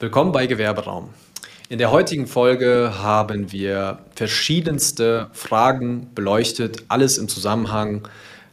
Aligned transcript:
Willkommen 0.00 0.30
bei 0.30 0.46
Gewerberaum. 0.46 1.08
In 1.68 1.78
der 1.78 1.90
heutigen 1.90 2.28
Folge 2.28 2.92
haben 3.02 3.50
wir 3.50 3.98
verschiedenste 4.14 5.26
Fragen 5.32 6.14
beleuchtet, 6.14 6.84
alles 6.86 7.18
im 7.18 7.26
Zusammenhang. 7.26 8.06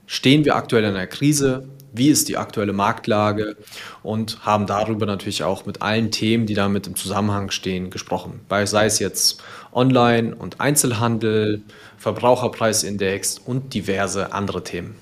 Stehen 0.07 0.43
wir 0.43 0.55
aktuell 0.55 0.85
in 0.85 0.95
einer 0.95 1.05
Krise? 1.05 1.69
Wie 1.93 2.09
ist 2.09 2.29
die 2.29 2.37
aktuelle 2.37 2.73
Marktlage? 2.73 3.57
Und 4.01 4.43
haben 4.43 4.65
darüber 4.65 5.05
natürlich 5.05 5.43
auch 5.43 5.67
mit 5.67 5.83
allen 5.83 6.09
Themen, 6.09 6.47
die 6.47 6.55
damit 6.55 6.87
im 6.87 6.95
Zusammenhang 6.95 7.51
stehen, 7.51 7.91
gesprochen. 7.91 8.39
Sei 8.63 8.87
es 8.87 8.97
jetzt 8.97 9.43
Online- 9.71 10.35
und 10.35 10.59
Einzelhandel, 10.59 11.61
Verbraucherpreisindex 11.99 13.37
und 13.37 13.75
diverse 13.75 14.33
andere 14.33 14.63
Themen. 14.63 14.95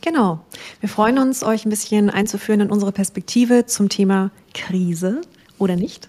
Genau. 0.00 0.40
Wir 0.80 0.88
freuen 0.88 1.18
uns, 1.18 1.42
euch 1.42 1.66
ein 1.66 1.70
bisschen 1.70 2.10
einzuführen 2.10 2.60
in 2.60 2.70
unsere 2.70 2.92
Perspektive 2.92 3.66
zum 3.66 3.88
Thema 3.88 4.30
Krise 4.54 5.20
oder 5.58 5.76
nicht. 5.76 6.08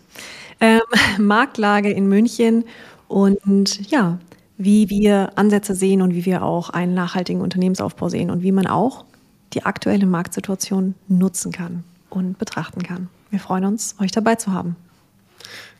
Ähm, 0.59 0.81
Marktlage 1.17 1.91
in 1.91 2.07
München 2.07 2.65
und 3.07 3.91
ja, 3.91 4.19
wie 4.57 4.89
wir 4.89 5.31
Ansätze 5.35 5.75
sehen 5.75 6.01
und 6.01 6.13
wie 6.13 6.25
wir 6.25 6.43
auch 6.43 6.69
einen 6.69 6.93
nachhaltigen 6.93 7.41
Unternehmensaufbau 7.41 8.09
sehen 8.09 8.29
und 8.29 8.43
wie 8.43 8.51
man 8.51 8.67
auch 8.67 9.05
die 9.53 9.63
aktuelle 9.63 10.05
Marktsituation 10.05 10.95
nutzen 11.07 11.51
kann 11.51 11.83
und 12.09 12.37
betrachten 12.37 12.83
kann. 12.83 13.09
Wir 13.31 13.39
freuen 13.39 13.65
uns, 13.65 13.95
euch 13.99 14.11
dabei 14.11 14.35
zu 14.35 14.53
haben. 14.53 14.75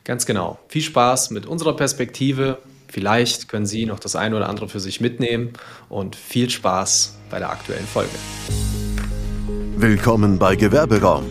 Ganz 0.04 0.26
genau. 0.26 0.58
Viel 0.68 0.82
Spaß 0.82 1.30
mit 1.32 1.46
unserer 1.46 1.76
Perspektive. 1.76 2.58
Vielleicht 2.92 3.48
können 3.48 3.66
Sie 3.66 3.86
noch 3.86 4.00
das 4.00 4.18
eine 4.18 4.36
oder 4.36 4.50
andere 4.50 4.68
für 4.68 4.82
sich 4.82 5.00
mitnehmen 5.00 5.54
und 5.88 6.18
viel 6.18 6.50
Spaß 6.50 7.16
bei 7.30 7.40
der 7.40 7.50
aktuellen 7.50 7.86
Folge. 7.86 8.12
Willkommen 9.78 10.38
bei 10.38 10.58
Gewerberaum, 10.58 11.24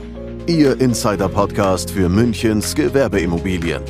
Ihr 0.46 0.80
Insider-Podcast 0.80 1.90
für 1.90 2.08
Münchens 2.08 2.74
Gewerbeimmobilien. 2.74 3.82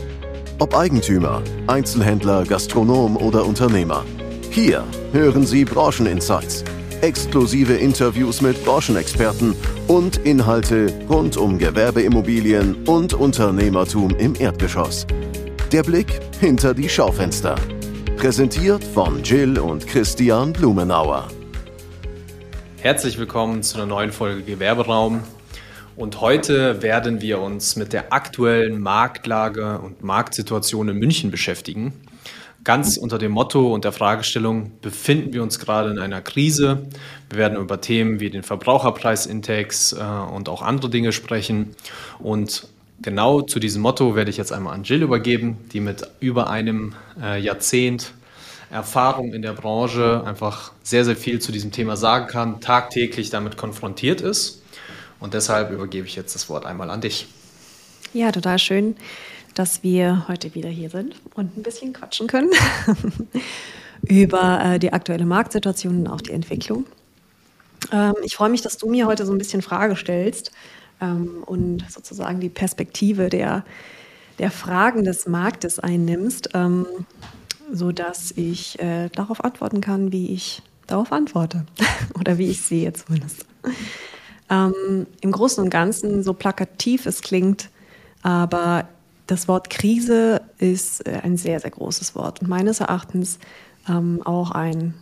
Ob 0.58 0.76
Eigentümer, 0.76 1.42
Einzelhändler, 1.68 2.44
Gastronom 2.44 3.16
oder 3.16 3.46
Unternehmer. 3.46 4.04
Hier 4.50 4.84
hören 5.12 5.46
Sie 5.46 5.64
Brancheninsights, 5.64 6.64
exklusive 7.02 7.74
Interviews 7.74 8.42
mit 8.42 8.62
Branchenexperten 8.64 9.54
und 9.86 10.16
Inhalte 10.16 10.92
rund 11.08 11.36
um 11.36 11.56
Gewerbeimmobilien 11.56 12.82
und 12.88 13.14
Unternehmertum 13.14 14.10
im 14.18 14.34
Erdgeschoss. 14.34 15.06
Der 15.72 15.84
Blick 15.84 16.18
hinter 16.40 16.74
die 16.74 16.88
Schaufenster. 16.88 17.54
Präsentiert 18.16 18.82
von 18.82 19.22
Jill 19.22 19.56
und 19.56 19.86
Christian 19.86 20.52
Blumenauer. 20.52 21.28
Herzlich 22.78 23.18
willkommen 23.18 23.62
zu 23.62 23.76
einer 23.76 23.86
neuen 23.86 24.10
Folge 24.10 24.42
Gewerberaum. 24.42 25.22
Und 25.94 26.20
heute 26.20 26.82
werden 26.82 27.20
wir 27.20 27.38
uns 27.38 27.76
mit 27.76 27.92
der 27.92 28.12
aktuellen 28.12 28.80
Marktlage 28.80 29.78
und 29.78 30.02
Marktsituation 30.02 30.88
in 30.88 30.96
München 30.98 31.30
beschäftigen. 31.30 31.92
Ganz 32.64 32.96
unter 32.96 33.18
dem 33.18 33.30
Motto 33.30 33.72
und 33.72 33.84
der 33.84 33.92
Fragestellung, 33.92 34.72
befinden 34.80 35.32
wir 35.32 35.44
uns 35.44 35.60
gerade 35.60 35.92
in 35.92 36.00
einer 36.00 36.20
Krise? 36.20 36.88
Wir 37.28 37.38
werden 37.38 37.56
über 37.56 37.80
Themen 37.80 38.18
wie 38.18 38.30
den 38.30 38.42
Verbraucherpreisindex 38.42 39.92
äh, 39.92 40.02
und 40.34 40.48
auch 40.48 40.62
andere 40.62 40.90
Dinge 40.90 41.12
sprechen. 41.12 41.76
Und 42.18 42.66
genau 43.02 43.42
zu 43.42 43.58
diesem 43.58 43.82
Motto 43.82 44.14
werde 44.14 44.30
ich 44.30 44.36
jetzt 44.36 44.52
einmal 44.52 44.74
an 44.74 44.84
Jill 44.84 45.02
übergeben, 45.02 45.58
die 45.72 45.80
mit 45.80 46.06
über 46.20 46.50
einem 46.50 46.94
äh, 47.20 47.40
Jahrzehnt 47.40 48.12
Erfahrung 48.70 49.32
in 49.32 49.42
der 49.42 49.52
Branche 49.52 50.22
einfach 50.24 50.72
sehr, 50.82 51.04
sehr 51.04 51.16
viel 51.16 51.40
zu 51.40 51.50
diesem 51.50 51.72
Thema 51.72 51.96
sagen 51.96 52.28
kann, 52.28 52.60
tagtäglich 52.60 53.30
damit 53.30 53.56
konfrontiert 53.56 54.20
ist. 54.20 54.62
Und 55.18 55.34
deshalb 55.34 55.70
übergebe 55.70 56.06
ich 56.06 56.14
jetzt 56.14 56.34
das 56.34 56.48
Wort 56.48 56.64
einmal 56.64 56.88
an 56.88 57.00
dich. 57.00 57.26
Ja, 58.12 58.30
total 58.30 58.58
schön, 58.58 58.96
dass 59.54 59.82
wir 59.82 60.24
heute 60.28 60.54
wieder 60.54 60.68
hier 60.68 60.88
sind 60.88 61.16
und 61.34 61.56
ein 61.56 61.62
bisschen 61.62 61.92
quatschen 61.92 62.28
können 62.28 62.50
über 64.02 64.60
äh, 64.64 64.78
die 64.78 64.92
aktuelle 64.92 65.26
Marktsituation 65.26 66.00
und 66.00 66.06
auch 66.06 66.20
die 66.20 66.32
Entwicklung. 66.32 66.86
Ähm, 67.92 68.14
ich 68.22 68.36
freue 68.36 68.50
mich, 68.50 68.62
dass 68.62 68.78
du 68.78 68.88
mir 68.88 69.06
heute 69.06 69.26
so 69.26 69.32
ein 69.32 69.38
bisschen 69.38 69.62
Frage 69.62 69.96
stellst 69.96 70.52
ähm, 71.00 71.42
und 71.46 71.84
sozusagen 71.90 72.40
die 72.40 72.48
Perspektive 72.48 73.28
der, 73.28 73.64
der 74.38 74.50
Fragen 74.50 75.04
des 75.04 75.26
Marktes 75.26 75.78
einnimmst. 75.78 76.50
Ähm, 76.54 76.86
so 77.72 77.92
dass 77.92 78.32
ich 78.32 78.78
äh, 78.80 79.08
darauf 79.10 79.44
antworten 79.44 79.80
kann, 79.80 80.12
wie 80.12 80.32
ich 80.32 80.62
darauf 80.86 81.12
antworte 81.12 81.64
oder 82.18 82.38
wie 82.38 82.48
ich 82.50 82.62
sehe 82.62 82.92
zumindest. 82.92 83.46
Ähm, 84.48 85.06
Im 85.20 85.32
Großen 85.32 85.62
und 85.62 85.70
Ganzen, 85.70 86.22
so 86.22 86.32
plakativ 86.32 87.06
es 87.06 87.22
klingt, 87.22 87.70
aber 88.22 88.88
das 89.26 89.46
Wort 89.46 89.70
Krise 89.70 90.42
ist 90.58 91.06
äh, 91.06 91.20
ein 91.22 91.36
sehr, 91.36 91.60
sehr 91.60 91.70
großes 91.70 92.14
Wort 92.14 92.40
und 92.42 92.48
meines 92.48 92.80
Erachtens 92.80 93.38
ähm, 93.88 94.20
auch 94.24 94.50
ein, 94.50 94.94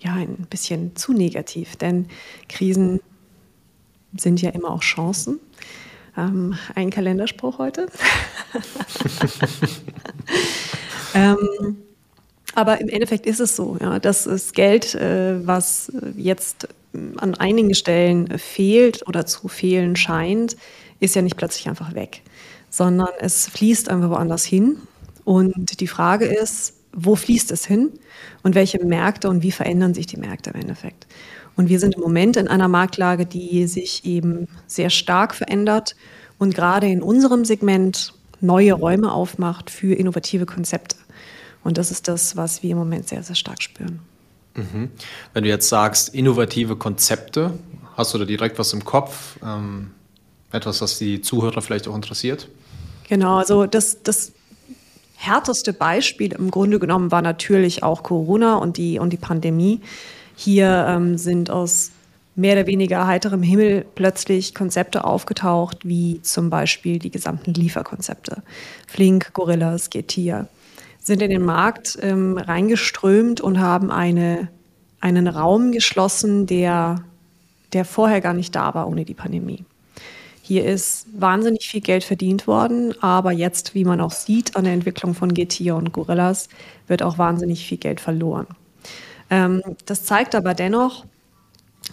ja, 0.00 0.14
ein 0.14 0.46
bisschen 0.48 0.96
zu 0.96 1.12
negativ, 1.12 1.76
denn 1.76 2.06
Krisen 2.48 3.00
sind 4.20 4.42
ja 4.42 4.50
immer 4.50 4.70
auch 4.70 4.82
Chancen. 4.82 5.40
Ähm, 6.16 6.56
ein 6.74 6.90
Kalenderspruch 6.90 7.58
heute. 7.58 7.86
ähm, 11.14 11.76
aber 12.54 12.80
im 12.80 12.88
Endeffekt 12.88 13.26
ist 13.26 13.40
es 13.40 13.54
so, 13.54 13.76
ja, 13.80 13.98
dass 13.98 14.24
das 14.24 14.52
Geld, 14.52 14.94
äh, 14.94 15.46
was 15.46 15.92
jetzt 16.16 16.68
an 17.18 17.34
einigen 17.34 17.74
Stellen 17.74 18.38
fehlt 18.38 19.06
oder 19.06 19.26
zu 19.26 19.48
fehlen 19.48 19.96
scheint, 19.96 20.56
ist 21.00 21.14
ja 21.14 21.22
nicht 21.22 21.36
plötzlich 21.36 21.68
einfach 21.68 21.94
weg, 21.94 22.22
sondern 22.70 23.08
es 23.18 23.48
fließt 23.48 23.90
einfach 23.90 24.10
woanders 24.10 24.44
hin. 24.44 24.78
Und 25.24 25.80
die 25.80 25.86
Frage 25.86 26.24
ist, 26.24 26.74
wo 26.94 27.14
fließt 27.14 27.50
es 27.50 27.66
hin 27.66 27.90
und 28.42 28.54
welche 28.54 28.82
Märkte 28.82 29.28
und 29.28 29.42
wie 29.42 29.52
verändern 29.52 29.92
sich 29.92 30.06
die 30.06 30.16
Märkte 30.16 30.50
im 30.50 30.62
Endeffekt? 30.62 31.06
Und 31.56 31.68
wir 31.68 31.80
sind 31.80 31.94
im 31.94 32.02
Moment 32.02 32.36
in 32.36 32.48
einer 32.48 32.68
Marktlage, 32.68 33.26
die 33.26 33.66
sich 33.66 34.04
eben 34.04 34.46
sehr 34.66 34.90
stark 34.90 35.34
verändert 35.34 35.96
und 36.38 36.54
gerade 36.54 36.86
in 36.86 37.02
unserem 37.02 37.44
Segment 37.44 38.12
neue 38.40 38.74
Räume 38.74 39.12
aufmacht 39.12 39.70
für 39.70 39.94
innovative 39.94 40.44
Konzepte. 40.46 40.96
Und 41.64 41.78
das 41.78 41.90
ist 41.90 42.08
das, 42.08 42.36
was 42.36 42.62
wir 42.62 42.70
im 42.72 42.78
Moment 42.78 43.08
sehr, 43.08 43.22
sehr 43.22 43.34
stark 43.34 43.62
spüren. 43.62 44.00
Mhm. 44.54 44.90
Wenn 45.32 45.44
du 45.44 45.48
jetzt 45.48 45.68
sagst, 45.68 46.14
innovative 46.14 46.76
Konzepte, 46.76 47.52
hast 47.96 48.14
du 48.14 48.18
da 48.18 48.24
direkt 48.24 48.58
was 48.58 48.72
im 48.72 48.84
Kopf? 48.84 49.38
Ähm, 49.42 49.90
etwas, 50.52 50.80
was 50.80 50.98
die 50.98 51.20
Zuhörer 51.22 51.60
vielleicht 51.62 51.88
auch 51.88 51.94
interessiert? 51.94 52.48
Genau, 53.08 53.36
also 53.38 53.66
das, 53.66 54.02
das 54.02 54.32
härteste 55.16 55.72
Beispiel 55.72 56.32
im 56.32 56.50
Grunde 56.50 56.78
genommen 56.78 57.10
war 57.10 57.22
natürlich 57.22 57.82
auch 57.82 58.02
Corona 58.02 58.56
und 58.56 58.76
die, 58.76 58.98
und 58.98 59.12
die 59.12 59.16
Pandemie. 59.16 59.80
Hier 60.36 60.86
ähm, 60.88 61.18
sind 61.18 61.50
aus 61.50 61.90
mehr 62.36 62.54
oder 62.54 62.66
weniger 62.66 63.06
heiterem 63.06 63.42
Himmel 63.42 63.86
plötzlich 63.94 64.54
Konzepte 64.54 65.04
aufgetaucht, 65.04 65.78
wie 65.88 66.20
zum 66.22 66.50
Beispiel 66.50 66.98
die 66.98 67.10
gesamten 67.10 67.54
Lieferkonzepte. 67.54 68.42
Flink, 68.86 69.32
Gorillas, 69.32 69.90
Getir 69.90 70.46
sind 71.00 71.22
in 71.22 71.30
den 71.30 71.44
Markt 71.44 71.98
ähm, 72.02 72.36
reingeströmt 72.36 73.40
und 73.40 73.60
haben 73.60 73.90
eine, 73.90 74.48
einen 75.00 75.28
Raum 75.28 75.72
geschlossen, 75.72 76.46
der, 76.46 77.04
der 77.72 77.84
vorher 77.84 78.20
gar 78.20 78.34
nicht 78.34 78.54
da 78.54 78.74
war 78.74 78.88
ohne 78.88 79.04
die 79.04 79.14
Pandemie. 79.14 79.64
Hier 80.42 80.64
ist 80.64 81.06
wahnsinnig 81.16 81.68
viel 81.68 81.80
Geld 81.80 82.04
verdient 82.04 82.46
worden, 82.46 82.92
aber 83.00 83.32
jetzt, 83.32 83.74
wie 83.74 83.84
man 83.84 84.00
auch 84.00 84.10
sieht 84.10 84.56
an 84.56 84.64
der 84.64 84.74
Entwicklung 84.74 85.14
von 85.14 85.32
Getir 85.32 85.76
und 85.76 85.92
Gorillas, 85.92 86.48
wird 86.88 87.02
auch 87.02 87.18
wahnsinnig 87.18 87.66
viel 87.66 87.78
Geld 87.78 88.00
verloren. 88.00 88.46
Ähm, 89.30 89.62
das 89.86 90.04
zeigt 90.04 90.34
aber 90.34 90.54
dennoch, 90.54 91.04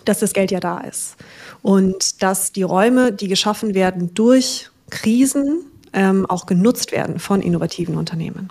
dass 0.05 0.19
das 0.19 0.33
Geld 0.33 0.51
ja 0.51 0.59
da 0.59 0.79
ist 0.79 1.15
und 1.61 2.21
dass 2.21 2.51
die 2.51 2.63
Räume, 2.63 3.11
die 3.11 3.27
geschaffen 3.27 3.73
werden 3.73 4.13
durch 4.13 4.69
Krisen, 4.89 5.65
ähm, 5.93 6.25
auch 6.25 6.45
genutzt 6.45 6.91
werden 6.91 7.19
von 7.19 7.41
innovativen 7.41 7.97
Unternehmen. 7.97 8.49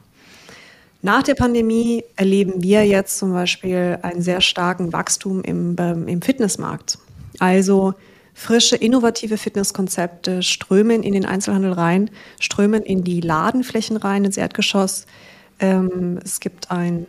Nach 1.03 1.23
der 1.25 1.35
Pandemie 1.35 2.05
erleben 2.17 2.63
wir 2.63 2.87
jetzt 2.87 3.19
zum 3.19 3.33
Beispiel 3.33 3.99
einen 4.03 4.23
sehr 4.23 4.41
starken 4.41 4.93
Wachstum 4.93 5.43
im, 5.43 5.75
ähm, 5.79 6.07
im 6.07 6.23
Fitnessmarkt. 6.23 6.99
Also 7.41 7.95
frische, 8.35 8.77
innovative 8.77 9.37
Fitnesskonzepte 9.37 10.43
strömen 10.43 11.03
in 11.03 11.13
den 11.13 11.27
Einzelhandel 11.27 11.73
rein, 11.73 12.11
strömen 12.39 12.83
in 12.83 13.03
die 13.03 13.21
Ladenflächen 13.21 13.97
rein, 13.97 14.25
ins 14.25 14.37
Erdgeschoss. 14.37 15.07
Es 15.59 16.41
gibt 16.41 16.71
einen 16.71 17.07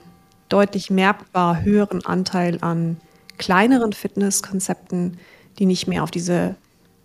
deutlich 0.50 0.90
merkbar 0.90 1.62
höheren 1.62 2.06
Anteil 2.06 2.58
an 2.62 2.98
kleineren 3.38 3.94
Fitnesskonzepten, 3.94 5.18
die 5.60 5.66
nicht 5.66 5.88
mehr 5.88 6.04
auf 6.04 6.12
diese 6.12 6.56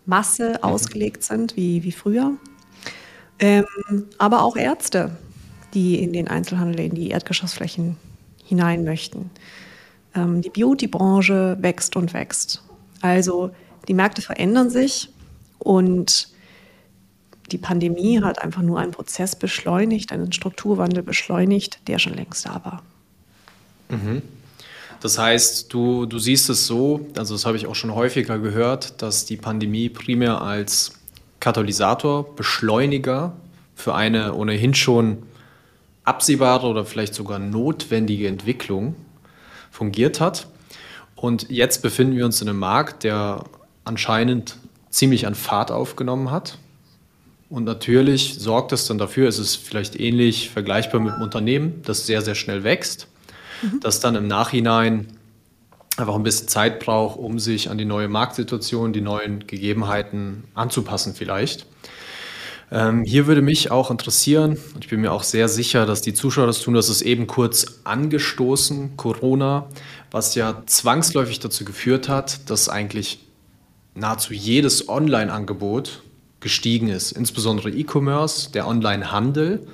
Masse 0.06 0.62
ausgelegt 0.62 1.22
sind 1.22 1.56
wie, 1.56 1.82
wie 1.82 1.92
früher. 1.92 2.32
Ähm, 3.38 3.66
aber 4.18 4.42
auch 4.42 4.56
Ärzte 4.56 5.16
die 5.74 6.02
in 6.02 6.12
den 6.12 6.28
Einzelhandel, 6.28 6.80
in 6.80 6.94
die 6.94 7.08
Erdgeschossflächen 7.08 7.96
hinein 8.44 8.84
möchten. 8.84 9.30
Ähm, 10.14 10.42
die 10.42 10.50
Beauty-Branche 10.50 11.58
wächst 11.60 11.96
und 11.96 12.14
wächst. 12.14 12.62
Also 13.00 13.50
die 13.86 13.94
Märkte 13.94 14.22
verändern 14.22 14.70
sich 14.70 15.10
und 15.58 16.28
die 17.52 17.58
Pandemie 17.58 18.20
hat 18.20 18.42
einfach 18.42 18.62
nur 18.62 18.78
einen 18.78 18.92
Prozess 18.92 19.36
beschleunigt, 19.36 20.12
einen 20.12 20.32
Strukturwandel 20.32 21.02
beschleunigt, 21.02 21.80
der 21.88 21.98
schon 21.98 22.14
längst 22.14 22.44
da 22.44 22.62
war. 22.64 22.82
Mhm. 23.88 24.22
Das 25.00 25.18
heißt, 25.18 25.72
du, 25.72 26.06
du 26.06 26.18
siehst 26.18 26.50
es 26.50 26.66
so, 26.66 27.06
also 27.16 27.34
das 27.34 27.46
habe 27.46 27.56
ich 27.56 27.66
auch 27.66 27.74
schon 27.74 27.94
häufiger 27.94 28.38
gehört, 28.38 29.00
dass 29.00 29.26
die 29.26 29.36
Pandemie 29.36 29.88
primär 29.88 30.42
als 30.42 30.92
Katalysator, 31.40 32.34
Beschleuniger 32.34 33.36
für 33.76 33.94
eine 33.94 34.34
ohnehin 34.34 34.74
schon 34.74 35.22
absehbare 36.02 36.66
oder 36.66 36.84
vielleicht 36.84 37.14
sogar 37.14 37.38
notwendige 37.38 38.26
Entwicklung 38.26 38.96
fungiert 39.70 40.20
hat. 40.20 40.48
Und 41.14 41.48
jetzt 41.48 41.82
befinden 41.82 42.16
wir 42.16 42.24
uns 42.24 42.40
in 42.42 42.48
einem 42.48 42.58
Markt, 42.58 43.04
der 43.04 43.44
anscheinend 43.84 44.56
ziemlich 44.90 45.26
an 45.26 45.34
Fahrt 45.36 45.70
aufgenommen 45.70 46.30
hat. 46.30 46.58
Und 47.50 47.64
natürlich 47.64 48.36
sorgt 48.38 48.72
es 48.72 48.86
dann 48.86 48.98
dafür, 48.98 49.28
es 49.28 49.38
ist 49.38 49.56
vielleicht 49.56 49.98
ähnlich 49.98 50.50
vergleichbar 50.50 51.00
mit 51.00 51.12
einem 51.12 51.22
Unternehmen, 51.22 51.82
das 51.84 52.06
sehr, 52.06 52.20
sehr 52.20 52.34
schnell 52.34 52.64
wächst 52.64 53.06
mhm. 53.62 53.80
das 53.80 54.00
dann 54.00 54.14
im 54.14 54.26
Nachhinein 54.26 55.06
einfach 55.96 56.14
ein 56.14 56.22
bisschen 56.22 56.48
Zeit 56.48 56.80
braucht, 56.80 57.18
um 57.18 57.38
sich 57.38 57.70
an 57.70 57.78
die 57.78 57.84
neue 57.84 58.08
Marktsituation, 58.08 58.92
die 58.92 59.00
neuen 59.00 59.46
Gegebenheiten 59.46 60.44
anzupassen 60.54 61.14
vielleicht. 61.14 61.66
Ähm, 62.70 63.04
hier 63.04 63.26
würde 63.26 63.42
mich 63.42 63.70
auch 63.70 63.90
interessieren, 63.90 64.58
und 64.74 64.84
ich 64.84 64.90
bin 64.90 65.00
mir 65.00 65.12
auch 65.12 65.22
sehr 65.22 65.48
sicher, 65.48 65.86
dass 65.86 66.02
die 66.02 66.12
Zuschauer 66.12 66.46
das 66.46 66.60
tun, 66.60 66.74
das 66.74 66.88
ist 66.88 67.02
eben 67.02 67.26
kurz 67.26 67.80
angestoßen, 67.84 68.96
Corona, 68.96 69.68
was 70.10 70.34
ja 70.34 70.62
zwangsläufig 70.66 71.40
dazu 71.40 71.64
geführt 71.64 72.08
hat, 72.08 72.50
dass 72.50 72.68
eigentlich 72.68 73.20
nahezu 73.94 74.34
jedes 74.34 74.88
Online-Angebot 74.88 76.02
gestiegen 76.40 76.88
ist, 76.88 77.12
insbesondere 77.12 77.70
E-Commerce, 77.70 78.50
der 78.52 78.68
Online-Handel. 78.68 79.66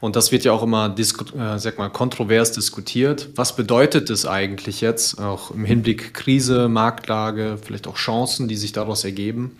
Und 0.00 0.14
das 0.14 0.30
wird 0.30 0.44
ja 0.44 0.52
auch 0.52 0.62
immer 0.62 0.94
äh, 0.96 1.58
sag 1.58 1.78
mal, 1.78 1.88
kontrovers 1.88 2.52
diskutiert. 2.52 3.30
Was 3.34 3.56
bedeutet 3.56 4.10
es 4.10 4.26
eigentlich 4.26 4.80
jetzt, 4.80 5.20
auch 5.20 5.50
im 5.50 5.64
Hinblick 5.64 6.14
Krise, 6.14 6.68
Marktlage, 6.68 7.58
vielleicht 7.62 7.88
auch 7.88 7.96
Chancen, 7.96 8.46
die 8.46 8.56
sich 8.56 8.72
daraus 8.72 9.04
ergeben? 9.04 9.56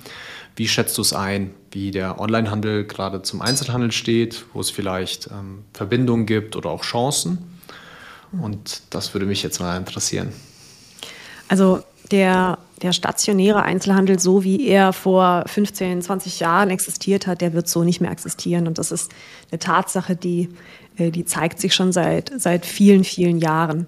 Wie 0.55 0.69
schätzt 0.69 0.96
du 0.99 1.02
es 1.02 1.12
ein, 1.12 1.55
wie 1.70 1.90
der 1.90 2.20
Onlinehandel 2.20 2.85
gerade 2.85 3.23
zum 3.23 3.43
Einzelhandel 3.43 3.93
steht, 3.93 4.44
wo 4.52 4.61
es 4.61 4.70
vielleicht 4.70 5.29
ähm, 5.29 5.64
Verbindungen 5.73 6.26
gibt 6.26 6.56
oder 6.56 6.70
auch 6.70 6.82
Chancen? 6.82 7.38
Und 8.32 8.82
das 8.90 9.14
würde 9.14 9.26
mich 9.26 9.43
jetzt 9.43 9.61
mal 9.61 9.76
interessieren. 9.76 10.32
Also 11.49 11.82
der, 12.12 12.58
der 12.82 12.93
stationäre 12.93 13.62
Einzelhandel, 13.62 14.19
so 14.19 14.44
wie 14.44 14.66
er 14.66 14.93
vor 14.93 15.44
15, 15.46 16.02
20 16.02 16.40
Jahren 16.40 16.70
existiert 16.70 17.26
hat, 17.26 17.40
der 17.40 17.52
wird 17.52 17.69
so 17.69 17.84
nicht 17.84 18.00
mehr 18.00 18.10
existieren. 18.10 18.66
Und 18.66 18.78
das 18.78 18.93
ist 18.93 19.12
eine 19.50 19.58
Tatsache, 19.58 20.16
die, 20.16 20.49
äh, 20.96 21.10
die 21.10 21.25
zeigt 21.25 21.60
sich 21.60 21.75
schon 21.75 21.93
seit, 21.93 22.32
seit 22.37 22.66
vielen, 22.66 23.05
vielen 23.05 23.38
Jahren. 23.38 23.87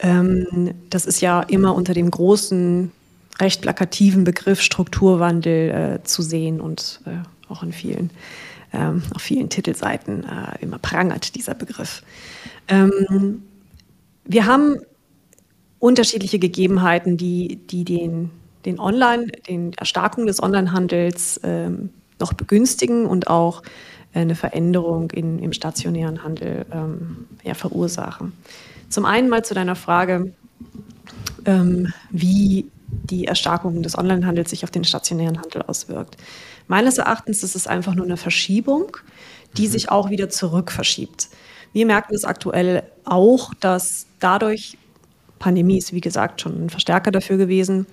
Ähm, 0.00 0.74
das 0.90 1.06
ist 1.06 1.20
ja 1.20 1.40
immer 1.42 1.74
unter 1.74 1.94
dem 1.94 2.10
großen, 2.10 2.92
recht 3.40 3.62
plakativen 3.62 4.24
Begriff 4.24 4.60
Strukturwandel 4.60 5.70
äh, 5.70 6.04
zu 6.04 6.22
sehen 6.22 6.60
und 6.60 7.00
äh, 7.06 7.52
auch 7.52 7.62
in 7.62 7.72
vielen, 7.72 8.10
ähm, 8.72 9.02
auf 9.14 9.22
vielen 9.22 9.48
Titelseiten 9.48 10.26
immer 10.60 10.78
prangert 10.78 11.34
dieser 11.34 11.54
Begriff. 11.54 12.02
Ähm, 12.68 13.42
wir 14.24 14.44
haben 14.44 14.76
unterschiedliche 15.78 16.38
Gegebenheiten, 16.38 17.16
die, 17.16 17.56
die 17.56 17.84
den, 17.84 18.30
den 18.64 18.80
Online, 18.80 19.26
den 19.48 19.72
Erstarkung 19.74 20.26
des 20.26 20.42
Onlinehandels 20.42 21.40
ähm, 21.44 21.90
noch 22.18 22.32
begünstigen 22.32 23.06
und 23.06 23.28
auch 23.28 23.62
eine 24.14 24.34
Veränderung 24.34 25.10
in, 25.10 25.38
im 25.38 25.52
stationären 25.52 26.24
Handel 26.24 26.66
ähm, 26.72 27.26
ja, 27.44 27.54
verursachen. 27.54 28.32
Zum 28.88 29.04
einen 29.04 29.28
mal 29.28 29.44
zu 29.44 29.54
deiner 29.54 29.76
Frage, 29.76 30.32
ähm, 31.44 31.92
wie 32.10 32.66
die 32.88 33.26
Erstarkung 33.26 33.82
des 33.82 33.96
Onlinehandels 33.96 34.50
sich 34.50 34.64
auf 34.64 34.70
den 34.70 34.84
stationären 34.84 35.40
Handel 35.40 35.62
auswirkt. 35.62 36.16
Meines 36.68 36.98
Erachtens 36.98 37.42
ist 37.42 37.54
es 37.54 37.66
einfach 37.66 37.94
nur 37.94 38.06
eine 38.06 38.16
Verschiebung, 38.16 38.96
die 39.56 39.66
mhm. 39.66 39.72
sich 39.72 39.90
auch 39.90 40.10
wieder 40.10 40.28
zurück 40.30 40.72
verschiebt. 40.72 41.28
Wir 41.72 41.86
merken 41.86 42.14
es 42.14 42.24
aktuell 42.24 42.82
auch, 43.04 43.52
dass 43.60 44.06
dadurch 44.20 44.78
Pandemie 45.38 45.78
ist, 45.78 45.92
wie 45.92 46.00
gesagt, 46.00 46.40
schon 46.40 46.64
ein 46.64 46.70
Verstärker 46.70 47.10
dafür 47.10 47.36
gewesen. 47.36 47.86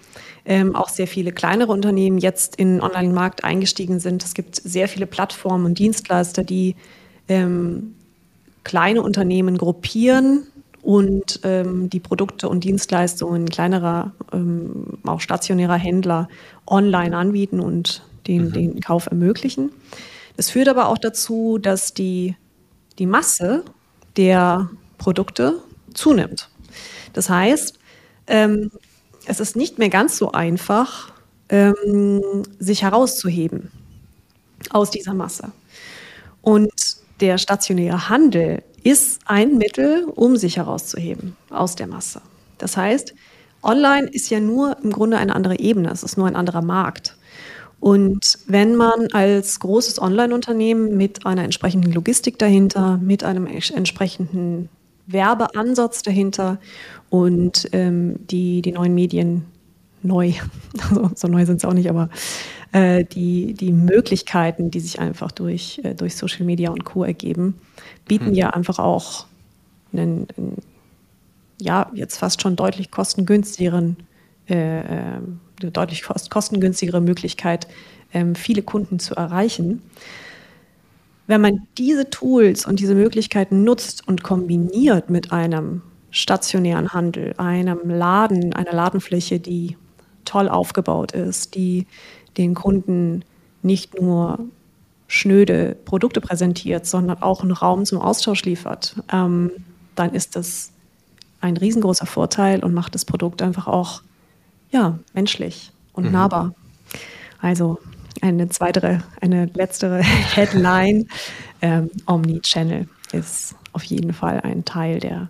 Ähm, 0.46 0.76
auch 0.76 0.90
sehr 0.90 1.08
viele 1.08 1.32
kleinere 1.32 1.72
Unternehmen 1.72 2.18
jetzt 2.18 2.56
in 2.56 2.76
den 2.76 2.82
Online-Markt 2.82 3.44
eingestiegen 3.44 4.00
sind. 4.00 4.24
Es 4.24 4.34
gibt 4.34 4.56
sehr 4.56 4.88
viele 4.88 5.06
Plattformen 5.06 5.66
und 5.66 5.80
Dienstleister, 5.80 6.44
die 6.44 6.76
ähm, 7.28 7.96
kleine 8.64 9.02
Unternehmen 9.02 9.58
gruppieren 9.58 10.48
und 10.82 11.40
ähm, 11.44 11.90
die 11.90 12.00
Produkte 12.00 12.48
und 12.48 12.64
Dienstleistungen 12.64 13.50
kleinerer, 13.50 14.12
ähm, 14.32 15.00
auch 15.04 15.20
stationärer 15.20 15.76
Händler 15.78 16.28
online 16.68 17.18
anbieten 17.18 17.60
und 17.60 18.04
den, 18.28 18.46
mhm. 18.46 18.54
den 18.54 18.80
Kauf 18.82 19.08
ermöglichen. 19.08 19.72
Das 20.38 20.50
führt 20.50 20.68
aber 20.68 20.90
auch 20.90 20.98
dazu, 20.98 21.58
dass 21.58 21.94
die, 21.94 22.36
die 23.00 23.06
Masse 23.06 23.64
der 24.18 24.70
Produkte 24.98 25.60
zunimmt. 25.94 26.50
Das 27.16 27.30
heißt, 27.30 27.80
ähm, 28.28 28.72
es 29.26 29.40
ist 29.40 29.56
nicht 29.56 29.80
mehr 29.80 29.90
ganz 29.90 30.18
so 30.18 30.34
einfach, 30.34 31.14
ähm, 31.48 32.44
sich 32.60 32.84
herauszuheben 32.84 33.72
aus 34.70 34.92
dieser 34.92 35.14
Masse. 35.14 35.52
Und 36.42 36.74
der 37.22 37.38
stationäre 37.38 38.10
Handel 38.10 38.64
ist 38.84 39.22
ein 39.26 39.58
Mittel, 39.58 40.04
um 40.04 40.36
sich 40.36 40.58
herauszuheben 40.58 41.38
aus 41.50 41.76
der 41.76 41.88
Masse. 41.88 42.22
Das 42.58 42.76
heißt, 42.76 43.14
online 43.64 44.08
ist 44.08 44.30
ja 44.30 44.42
nur 44.42 44.78
im 44.84 44.92
Grunde 44.92 45.18
eine 45.18 45.36
andere 45.36 45.58
Ebene, 45.58 45.92
es 45.92 46.04
ist 46.04 46.18
nur 46.18 46.28
ein 46.28 46.36
anderer 46.36 46.62
Markt. 46.62 47.16
Und 47.80 48.40
wenn 48.48 48.76
man 48.76 49.08
als 49.14 49.60
großes 49.62 50.02
Online-Unternehmen 50.02 50.98
mit 50.98 51.26
einer 51.26 51.44
entsprechenden 51.44 51.94
Logistik 51.94 52.38
dahinter, 52.40 52.98
mit 52.98 53.24
einem 53.24 53.48
entsprechenden 53.48 54.70
Werbeansatz 55.08 56.02
dahinter 56.02 56.60
und 57.10 57.70
ähm, 57.72 58.20
die, 58.28 58.62
die 58.62 58.72
neuen 58.72 58.96
Medien 58.96 59.46
neu, 60.02 60.34
also, 60.90 61.12
so 61.16 61.28
neu 61.28 61.46
sind 61.46 61.62
sie 61.62 61.68
auch 61.68 61.74
nicht, 61.74 61.90
aber 61.90 62.10
äh, 62.72 63.04
die, 63.04 63.54
die 63.54 63.72
Möglichkeiten, 63.72 64.72
die 64.72 64.80
sich 64.80 65.00
einfach 65.00 65.32
durch, 65.32 65.80
äh, 65.84 65.94
durch 65.94 66.16
Social 66.16 66.46
Media 66.46 66.72
und 66.72 66.86
Co. 66.86 67.04
ergeben, 67.04 67.56
bieten 68.08 68.28
hm. 68.28 68.34
ja 68.34 68.50
einfach 68.52 68.80
auch 68.80 69.26
einen, 69.94 70.28
einen, 70.38 70.58
ja, 71.62 71.90
jetzt 71.94 72.18
fast 72.18 72.42
schon 72.42 72.56
deutlich 72.56 72.92
kostengünstigeren, 72.92 73.98
äh, 74.50 74.80
äh 74.80 75.20
eine 75.62 75.72
deutlich 75.72 76.04
kostengünstigere 76.04 77.00
Möglichkeit, 77.00 77.70
ähm, 78.14 78.36
viele 78.36 78.62
Kunden 78.62 79.00
zu 79.00 79.16
erreichen. 79.16 79.82
Wenn 81.28 81.42
man 81.42 81.68
diese 81.78 82.10
Tools 82.10 82.66
und 82.66 82.80
diese 82.80 82.96
Möglichkeiten 82.96 83.64
nutzt 83.64 84.08
und 84.08 84.24
kombiniert 84.24 85.10
mit 85.10 85.32
einem 85.32 85.82
stationären 86.12 86.94
Handel, 86.94 87.34
einem 87.38 87.90
Laden, 87.90 88.54
einer 88.54 88.74
Ladenfläche, 88.74 89.40
die 89.40 89.78
toll 90.24 90.48
aufgebaut 90.50 91.12
ist, 91.12 91.56
die 91.56 91.88
den 92.38 92.54
Kunden 92.54 93.24
nicht 93.64 94.00
nur 94.00 94.40
schnöde 95.08 95.76
Produkte 95.86 96.22
präsentiert, 96.22 96.86
sondern 96.86 97.22
auch 97.22 97.42
einen 97.42 97.52
Raum 97.52 97.86
zum 97.86 98.02
Austausch 98.02 98.44
liefert, 98.44 98.96
ähm, 99.12 99.52
dann 99.96 100.14
ist 100.14 100.36
das 100.36 100.72
ein 101.42 101.58
riesengroßer 101.58 102.06
Vorteil 102.06 102.64
und 102.64 102.74
macht 102.74 102.96
das 102.96 103.06
Produkt 103.06 103.42
einfach 103.42 103.68
auch 103.68 104.02
ja, 104.72 105.00
menschlich 105.14 105.72
und 105.94 106.06
mhm. 106.06 106.12
nahbar. 106.12 106.56
Also 107.40 107.80
eine 108.22 108.50
zweite, 108.50 109.04
eine 109.22 109.46
letztere 109.54 110.00
Headline. 110.04 111.08
Ähm, 111.62 111.90
Omni-Channel 112.06 112.88
ist 113.12 113.56
auf 113.74 113.84
jeden 113.84 114.14
Fall 114.14 114.42
ein 114.42 114.66
Teil, 114.66 115.00
der, 115.00 115.30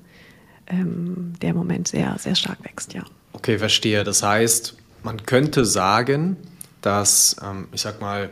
ähm, 0.68 1.34
der 1.42 1.52
im 1.52 1.58
Moment 1.58 1.88
sehr, 1.88 2.16
sehr 2.20 2.36
stark 2.36 2.64
wächst, 2.64 2.94
ja. 2.94 3.04
Okay, 3.34 3.58
verstehe. 3.58 4.04
Das 4.04 4.24
heißt, 4.24 4.76
man 5.04 5.26
könnte 5.26 5.66
sagen, 5.66 6.38
dass, 6.82 7.36
ähm, 7.44 7.68
ich 7.74 7.82
sag 7.82 8.02
mal, 8.02 8.30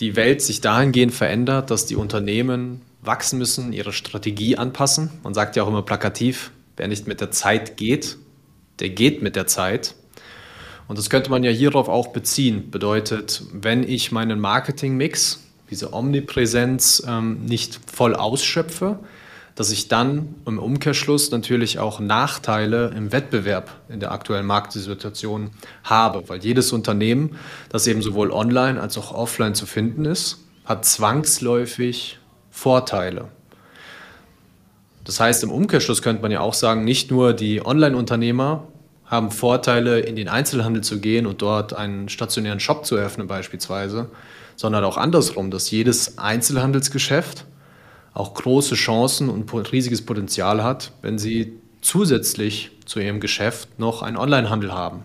die 0.00 0.16
Welt 0.16 0.42
sich 0.42 0.60
dahingehend 0.60 1.14
verändert, 1.14 1.70
dass 1.70 1.86
die 1.86 1.96
Unternehmen 1.96 2.82
wachsen 3.02 3.38
müssen, 3.38 3.72
ihre 3.72 3.92
Strategie 3.92 4.56
anpassen. 4.56 5.10
Man 5.22 5.34
sagt 5.34 5.56
ja 5.56 5.62
auch 5.62 5.68
immer 5.68 5.82
plakativ, 5.82 6.50
wer 6.76 6.88
nicht 6.88 7.06
mit 7.06 7.20
der 7.20 7.30
Zeit 7.30 7.76
geht, 7.76 8.18
der 8.80 8.90
geht 8.90 9.22
mit 9.22 9.36
der 9.36 9.46
Zeit. 9.46 9.94
Und 10.92 10.98
das 10.98 11.08
könnte 11.08 11.30
man 11.30 11.42
ja 11.42 11.50
hierauf 11.50 11.88
auch 11.88 12.08
beziehen. 12.08 12.70
Bedeutet, 12.70 13.44
wenn 13.50 13.82
ich 13.82 14.12
meinen 14.12 14.38
Marketingmix, 14.38 15.40
diese 15.70 15.94
Omnipräsenz 15.94 17.02
ähm, 17.08 17.46
nicht 17.46 17.80
voll 17.90 18.14
ausschöpfe, 18.14 18.98
dass 19.54 19.70
ich 19.70 19.88
dann 19.88 20.34
im 20.44 20.58
Umkehrschluss 20.58 21.30
natürlich 21.30 21.78
auch 21.78 21.98
Nachteile 21.98 22.92
im 22.94 23.10
Wettbewerb 23.10 23.70
in 23.88 24.00
der 24.00 24.12
aktuellen 24.12 24.44
Marktsituation 24.44 25.52
habe, 25.82 26.28
weil 26.28 26.40
jedes 26.40 26.72
Unternehmen, 26.72 27.38
das 27.70 27.86
eben 27.86 28.02
sowohl 28.02 28.30
online 28.30 28.78
als 28.78 28.98
auch 28.98 29.14
offline 29.14 29.54
zu 29.54 29.64
finden 29.64 30.04
ist, 30.04 30.44
hat 30.66 30.84
zwangsläufig 30.84 32.18
Vorteile. 32.50 33.28
Das 35.04 35.20
heißt, 35.20 35.42
im 35.42 35.50
Umkehrschluss 35.50 36.02
könnte 36.02 36.20
man 36.20 36.30
ja 36.30 36.40
auch 36.40 36.52
sagen, 36.52 36.84
nicht 36.84 37.10
nur 37.10 37.32
die 37.32 37.64
Online-Unternehmer 37.64 38.68
haben 39.12 39.30
Vorteile, 39.30 40.00
in 40.00 40.16
den 40.16 40.28
Einzelhandel 40.28 40.82
zu 40.82 40.98
gehen 40.98 41.26
und 41.26 41.42
dort 41.42 41.74
einen 41.74 42.08
stationären 42.08 42.60
Shop 42.60 42.86
zu 42.86 42.96
eröffnen 42.96 43.26
beispielsweise, 43.26 44.08
sondern 44.56 44.84
auch 44.84 44.96
andersrum, 44.96 45.50
dass 45.50 45.70
jedes 45.70 46.16
Einzelhandelsgeschäft 46.16 47.44
auch 48.14 48.32
große 48.32 48.74
Chancen 48.74 49.28
und 49.28 49.52
riesiges 49.70 50.04
Potenzial 50.04 50.64
hat, 50.64 50.92
wenn 51.02 51.18
sie 51.18 51.52
zusätzlich 51.82 52.70
zu 52.86 53.00
ihrem 53.00 53.20
Geschäft 53.20 53.78
noch 53.78 54.02
einen 54.02 54.16
Onlinehandel 54.16 54.72
haben. 54.72 55.02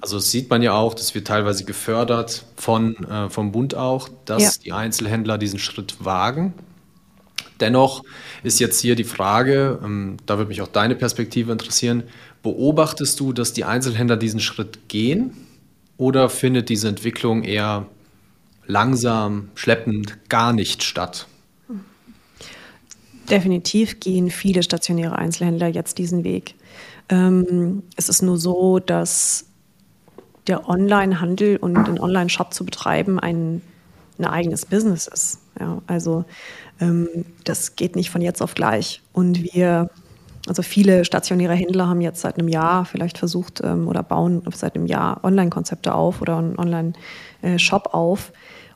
Also 0.00 0.16
das 0.16 0.30
sieht 0.30 0.50
man 0.50 0.60
ja 0.60 0.74
auch, 0.74 0.94
das 0.94 1.14
wird 1.14 1.26
teilweise 1.26 1.64
gefördert 1.64 2.44
von, 2.56 2.96
äh, 3.04 3.30
vom 3.30 3.52
Bund 3.52 3.74
auch, 3.74 4.08
dass 4.24 4.42
ja. 4.42 4.50
die 4.64 4.72
Einzelhändler 4.72 5.38
diesen 5.38 5.58
Schritt 5.58 6.04
wagen. 6.04 6.52
Dennoch 7.60 8.02
ist 8.42 8.58
jetzt 8.58 8.80
hier 8.80 8.94
die 8.94 9.04
Frage, 9.04 9.78
ähm, 9.82 10.16
da 10.26 10.38
würde 10.38 10.48
mich 10.48 10.62
auch 10.62 10.68
deine 10.68 10.94
Perspektive 10.96 11.52
interessieren, 11.52 12.04
beobachtest 12.42 13.18
du, 13.20 13.32
dass 13.32 13.52
die 13.52 13.64
Einzelhändler 13.64 14.16
diesen 14.16 14.40
Schritt 14.40 14.88
gehen 14.88 15.32
oder 15.96 16.28
findet 16.28 16.68
diese 16.68 16.88
Entwicklung 16.88 17.42
eher 17.42 17.86
langsam, 18.66 19.50
schleppend, 19.54 20.18
gar 20.28 20.52
nicht 20.52 20.82
statt? 20.82 21.26
Definitiv 23.30 24.00
gehen 24.00 24.30
viele 24.30 24.62
stationäre 24.62 25.16
Einzelhändler 25.16 25.68
jetzt 25.68 25.98
diesen 25.98 26.24
Weg. 26.24 26.54
Ähm, 27.08 27.82
es 27.96 28.08
ist 28.08 28.22
nur 28.22 28.38
so, 28.38 28.78
dass 28.78 29.46
der 30.46 30.68
Online-Handel 30.68 31.56
und 31.56 31.74
den 31.86 32.00
Online-Shop 32.00 32.52
zu 32.52 32.64
betreiben 32.64 33.20
ein, 33.20 33.62
ein 34.18 34.24
eigenes 34.24 34.66
Business 34.66 35.06
ist. 35.06 35.38
Ja, 35.60 35.80
also 35.86 36.24
ähm, 36.80 37.08
das 37.44 37.76
geht 37.76 37.94
nicht 37.94 38.10
von 38.10 38.20
jetzt 38.22 38.42
auf 38.42 38.54
gleich. 38.54 39.02
Und 39.12 39.54
wir, 39.54 39.90
also 40.50 40.62
viele 40.62 41.04
stationäre 41.04 41.54
Händler 41.54 41.86
haben 41.88 42.00
jetzt 42.00 42.20
seit 42.20 42.36
einem 42.36 42.48
Jahr 42.48 42.84
vielleicht 42.84 43.18
versucht 43.18 43.60
ähm, 43.62 43.86
oder 43.86 44.02
bauen 44.02 44.42
seit 44.52 44.74
einem 44.74 44.86
Jahr 44.86 45.22
Online-Konzepte 45.22 45.94
auf 45.94 46.20
oder 46.20 46.38
einen 46.38 46.58
Online-Shop 46.58 47.94
auf. 47.94 48.32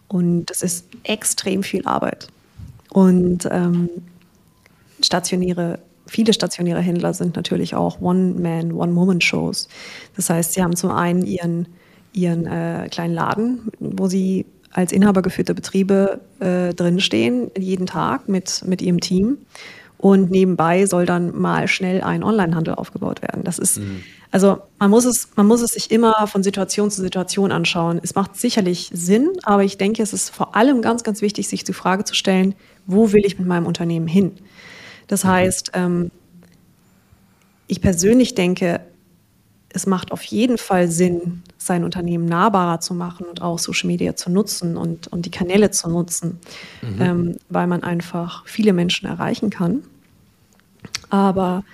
Und 0.06 0.46
das 0.46 0.62
ist 0.62 0.86
extrem 1.02 1.64
viel 1.64 1.84
Arbeit. 1.84 2.28
Und 2.90 3.48
ähm, 3.50 3.88
stationäre 5.02 5.80
viele 6.06 6.32
stationäre 6.32 6.80
Händler 6.80 7.12
sind 7.12 7.34
natürlich 7.34 7.74
auch 7.74 8.00
One-Man, 8.00 8.70
One-Woman-Shows. 8.70 9.68
Das 10.14 10.30
heißt, 10.30 10.52
sie 10.52 10.62
haben 10.62 10.76
zum 10.76 10.92
einen 10.92 11.24
ihren, 11.26 11.66
ihren 12.12 12.46
äh, 12.46 12.88
kleinen 12.88 13.14
Laden, 13.14 13.72
wo 13.80 14.06
sie 14.06 14.46
als 14.70 14.92
inhabergeführte 14.92 15.54
Betriebe 15.54 16.20
äh, 16.38 16.72
drinstehen, 16.72 17.50
jeden 17.58 17.86
Tag 17.86 18.28
mit, 18.28 18.62
mit 18.64 18.80
ihrem 18.80 19.00
Team. 19.00 19.38
Und 20.04 20.30
nebenbei 20.30 20.84
soll 20.84 21.06
dann 21.06 21.34
mal 21.34 21.66
schnell 21.66 22.02
ein 22.02 22.22
Onlinehandel 22.22 22.74
aufgebaut 22.74 23.22
werden. 23.22 23.42
Das 23.42 23.58
ist, 23.58 23.78
mhm. 23.78 24.02
also 24.30 24.58
man 24.78 24.90
muss, 24.90 25.06
es, 25.06 25.30
man 25.34 25.46
muss 25.46 25.62
es 25.62 25.70
sich 25.70 25.90
immer 25.90 26.26
von 26.26 26.42
Situation 26.42 26.90
zu 26.90 27.00
Situation 27.00 27.50
anschauen. 27.50 28.00
Es 28.02 28.14
macht 28.14 28.36
sicherlich 28.36 28.90
Sinn, 28.92 29.32
aber 29.44 29.64
ich 29.64 29.78
denke, 29.78 30.02
es 30.02 30.12
ist 30.12 30.28
vor 30.28 30.56
allem 30.56 30.82
ganz, 30.82 31.04
ganz 31.04 31.22
wichtig, 31.22 31.48
sich 31.48 31.64
die 31.64 31.72
Frage 31.72 32.04
zu 32.04 32.14
stellen, 32.14 32.54
wo 32.84 33.12
will 33.12 33.24
ich 33.24 33.38
mit 33.38 33.48
meinem 33.48 33.64
Unternehmen 33.64 34.06
hin? 34.06 34.32
Das 35.06 35.24
mhm. 35.24 35.28
heißt, 35.28 35.70
ähm, 35.72 36.10
ich 37.66 37.80
persönlich 37.80 38.34
denke, 38.34 38.82
es 39.70 39.86
macht 39.86 40.12
auf 40.12 40.22
jeden 40.24 40.58
Fall 40.58 40.88
Sinn, 40.88 41.42
sein 41.56 41.82
Unternehmen 41.82 42.26
nahbarer 42.26 42.80
zu 42.80 42.92
machen 42.92 43.24
und 43.24 43.40
auch 43.40 43.58
Social 43.58 43.86
Media 43.86 44.14
zu 44.14 44.30
nutzen 44.30 44.76
und, 44.76 45.06
und 45.08 45.24
die 45.24 45.30
Kanäle 45.30 45.70
zu 45.70 45.88
nutzen, 45.88 46.40
mhm. 46.82 47.00
ähm, 47.00 47.36
weil 47.48 47.66
man 47.66 47.82
einfach 47.82 48.46
viele 48.46 48.74
Menschen 48.74 49.08
erreichen 49.08 49.48
kann. 49.48 49.82
Aber 51.14 51.64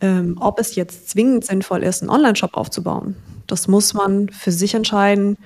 ähm, 0.00 0.36
ob 0.40 0.58
es 0.58 0.74
jetzt 0.74 1.10
zwingend 1.10 1.44
sinnvoll 1.44 1.82
ist, 1.82 2.02
einen 2.02 2.10
Online-Shop 2.10 2.56
aufzubauen, 2.56 3.14
das 3.46 3.68
muss 3.68 3.94
man 3.94 4.28
für 4.28 4.52
sich 4.52 4.74
entscheiden 4.74 5.36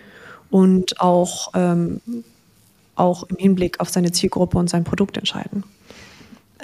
und 0.50 1.00
auch, 1.00 1.50
ähm, 1.54 2.00
auch 2.94 3.24
im 3.24 3.36
Hinblick 3.36 3.80
auf 3.80 3.88
seine 3.88 4.12
Zielgruppe 4.12 4.56
und 4.58 4.70
sein 4.70 4.84
Produkt 4.84 5.16
entscheiden 5.16 5.64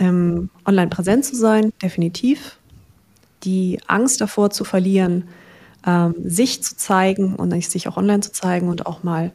ähm, 0.00 0.50
online 0.64 0.88
präsent 0.88 1.24
zu 1.24 1.36
sein, 1.36 1.72
definitiv. 1.82 2.58
Die 3.44 3.78
Angst 3.86 4.20
davor 4.20 4.50
zu 4.50 4.64
verlieren, 4.64 5.24
ähm, 5.86 6.14
sich 6.24 6.62
zu 6.62 6.76
zeigen 6.76 7.36
und 7.36 7.52
sich 7.64 7.86
auch 7.88 7.96
online 7.96 8.20
zu 8.20 8.32
zeigen 8.32 8.68
und 8.68 8.86
auch 8.86 9.02
mal 9.02 9.32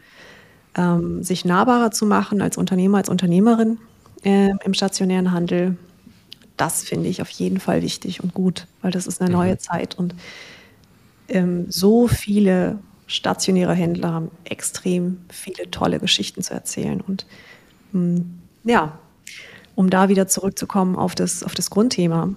ähm, 0.75 1.23
sich 1.23 1.45
nahbarer 1.45 1.91
zu 1.91 2.05
machen 2.05 2.41
als 2.41 2.57
Unternehmer, 2.57 2.97
als 2.97 3.09
Unternehmerin 3.09 3.77
äh, 4.23 4.51
im 4.63 4.73
stationären 4.73 5.31
Handel. 5.31 5.77
Das 6.57 6.83
finde 6.83 7.09
ich 7.09 7.21
auf 7.21 7.29
jeden 7.29 7.59
Fall 7.59 7.81
wichtig 7.81 8.23
und 8.23 8.33
gut, 8.33 8.67
weil 8.81 8.91
das 8.91 9.07
ist 9.07 9.21
eine 9.21 9.29
mhm. 9.29 9.37
neue 9.37 9.57
Zeit 9.57 9.97
und 9.97 10.15
ähm, 11.27 11.65
so 11.69 12.07
viele 12.07 12.79
stationäre 13.07 13.73
Händler 13.73 14.13
haben 14.13 14.31
extrem 14.45 15.19
viele 15.29 15.69
tolle 15.69 15.99
Geschichten 15.99 16.41
zu 16.41 16.53
erzählen 16.53 17.01
und 17.01 17.25
mh, 17.91 18.19
mm, 18.19 18.39
ja, 18.63 18.99
um 19.75 19.89
da 19.89 20.09
wieder 20.09 20.27
zurückzukommen 20.27 20.95
auf 20.95 21.15
das, 21.15 21.43
auf 21.43 21.53
das 21.53 21.69
Grundthema. 21.69 22.33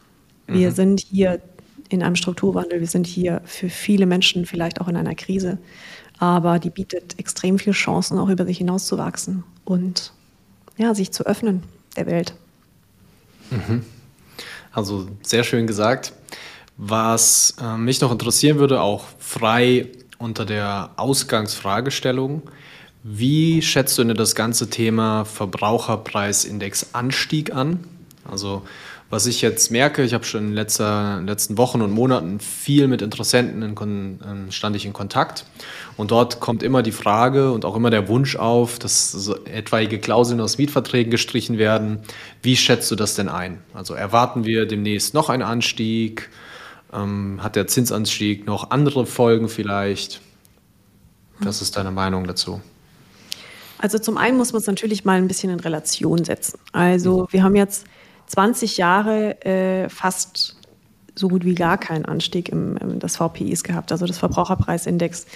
Wir 0.47 0.71
mhm. 0.71 0.75
sind 0.75 1.01
hier 1.01 1.41
in 1.89 2.03
einem 2.03 2.17
Strukturwandel, 2.17 2.81
wir 2.81 2.87
sind 2.87 3.07
hier 3.07 3.41
für 3.45 3.71
viele 3.71 4.07
Menschen 4.07 4.45
vielleicht 4.45 4.81
auch 4.81 4.89
in 4.89 4.97
einer 4.97 5.15
Krise, 5.15 5.59
aber 6.19 6.59
die 6.59 6.71
bietet 6.71 7.19
extrem 7.19 7.59
viele 7.59 7.75
Chancen, 7.75 8.19
auch 8.19 8.29
über 8.29 8.45
sich 8.45 8.59
hinauszuwachsen 8.59 9.45
und 9.65 10.13
ja, 10.77 10.95
sich 10.95 11.13
zu 11.13 11.25
öffnen 11.25 11.63
der 11.97 12.07
Welt. 12.07 12.35
Mhm. 13.51 13.85
Also 14.73 15.09
sehr 15.23 15.45
schön 15.45 15.67
gesagt. 15.67 16.13
Was 16.77 17.57
äh, 17.61 17.77
mich 17.77 18.01
noch 18.01 18.13
interessieren 18.13 18.59
würde, 18.59 18.81
auch 18.81 19.05
frei 19.19 19.89
unter 20.19 20.45
der 20.45 20.91
Ausgangsfragestellung, 20.97 22.43
wie 23.03 23.63
schätzt 23.63 23.97
du 23.99 24.05
denn 24.05 24.17
das 24.17 24.35
ganze 24.35 24.71
Thema 24.71 25.25
Verbraucherpreisindex 25.25 26.95
Anstieg 26.95 27.53
an? 27.55 27.81
Also 28.25 28.63
was 29.11 29.27
ich 29.27 29.41
jetzt 29.41 29.71
merke, 29.71 30.03
ich 30.03 30.13
habe 30.13 30.25
schon 30.25 30.41
in 30.41 30.47
den 30.49 31.27
letzten 31.27 31.57
Wochen 31.57 31.81
und 31.81 31.93
Monaten 31.93 32.41
viel 32.41 32.89
mit 32.89 33.01
Interessenten 33.01 33.63
in, 33.63 34.21
in, 34.21 34.53
stand 34.53 34.77
ich 34.77 34.85
in 34.85 34.93
Kontakt 34.93 35.47
und 35.97 36.11
dort 36.11 36.41
kommt 36.41 36.63
immer 36.63 36.83
die 36.83 36.93
Frage 36.93 37.53
und 37.53 37.65
auch 37.65 37.75
immer 37.75 37.89
der 37.89 38.09
Wunsch 38.09 38.37
auf, 38.37 38.79
dass 38.79 39.11
so 39.11 39.37
etwaige 39.47 39.99
Klauseln 39.99 40.41
aus 40.41 40.59
Mietverträgen 40.59 41.11
gestrichen 41.11 41.57
werden. 41.57 42.01
Wie 42.43 42.55
schätzt 42.55 42.91
du 42.91 42.97
das 42.97 43.15
denn 43.15 43.31
ein? 43.31 43.63
Also 43.73 43.95
erwarten 43.95 44.45
wir 44.45 44.67
demnächst 44.67 45.15
noch 45.15 45.31
einen 45.31 45.43
Anstieg? 45.43 46.29
Ähm, 46.93 47.43
hat 47.43 47.57
der 47.57 47.67
Zinsanstieg 47.67 48.47
noch 48.47 48.71
andere 48.71 49.07
Folgen 49.07 49.49
vielleicht? 49.49 50.21
Was 51.41 51.63
ist 51.63 51.77
deine 51.77 51.93
Meinung 51.93 52.27
dazu? 52.27 52.61
Also 53.79 53.99
zum 53.99 54.19
einen 54.19 54.37
muss 54.37 54.53
man 54.53 54.61
es 54.61 54.67
natürlich 54.67 55.05
mal 55.05 55.17
ein 55.17 55.29
bisschen 55.29 55.51
in 55.51 55.61
Relation 55.61 56.25
setzen. 56.25 56.59
Also 56.73 57.29
wir 57.31 57.43
haben 57.43 57.55
jetzt 57.55 57.87
20 58.29 58.77
Jahre 58.77 59.45
äh, 59.45 59.89
fast 59.89 60.57
so 61.15 61.29
gut 61.29 61.45
wie 61.45 61.55
gar 61.55 61.79
keinen 61.79 62.05
Anstieg 62.05 62.49
im, 62.49 62.77
im, 62.77 63.01
des 63.01 63.17
VPIs 63.17 63.65
gehabt, 63.65 63.91
also 63.91 64.07
des 64.07 64.19
Verbraucherpreisindex. 64.19 65.27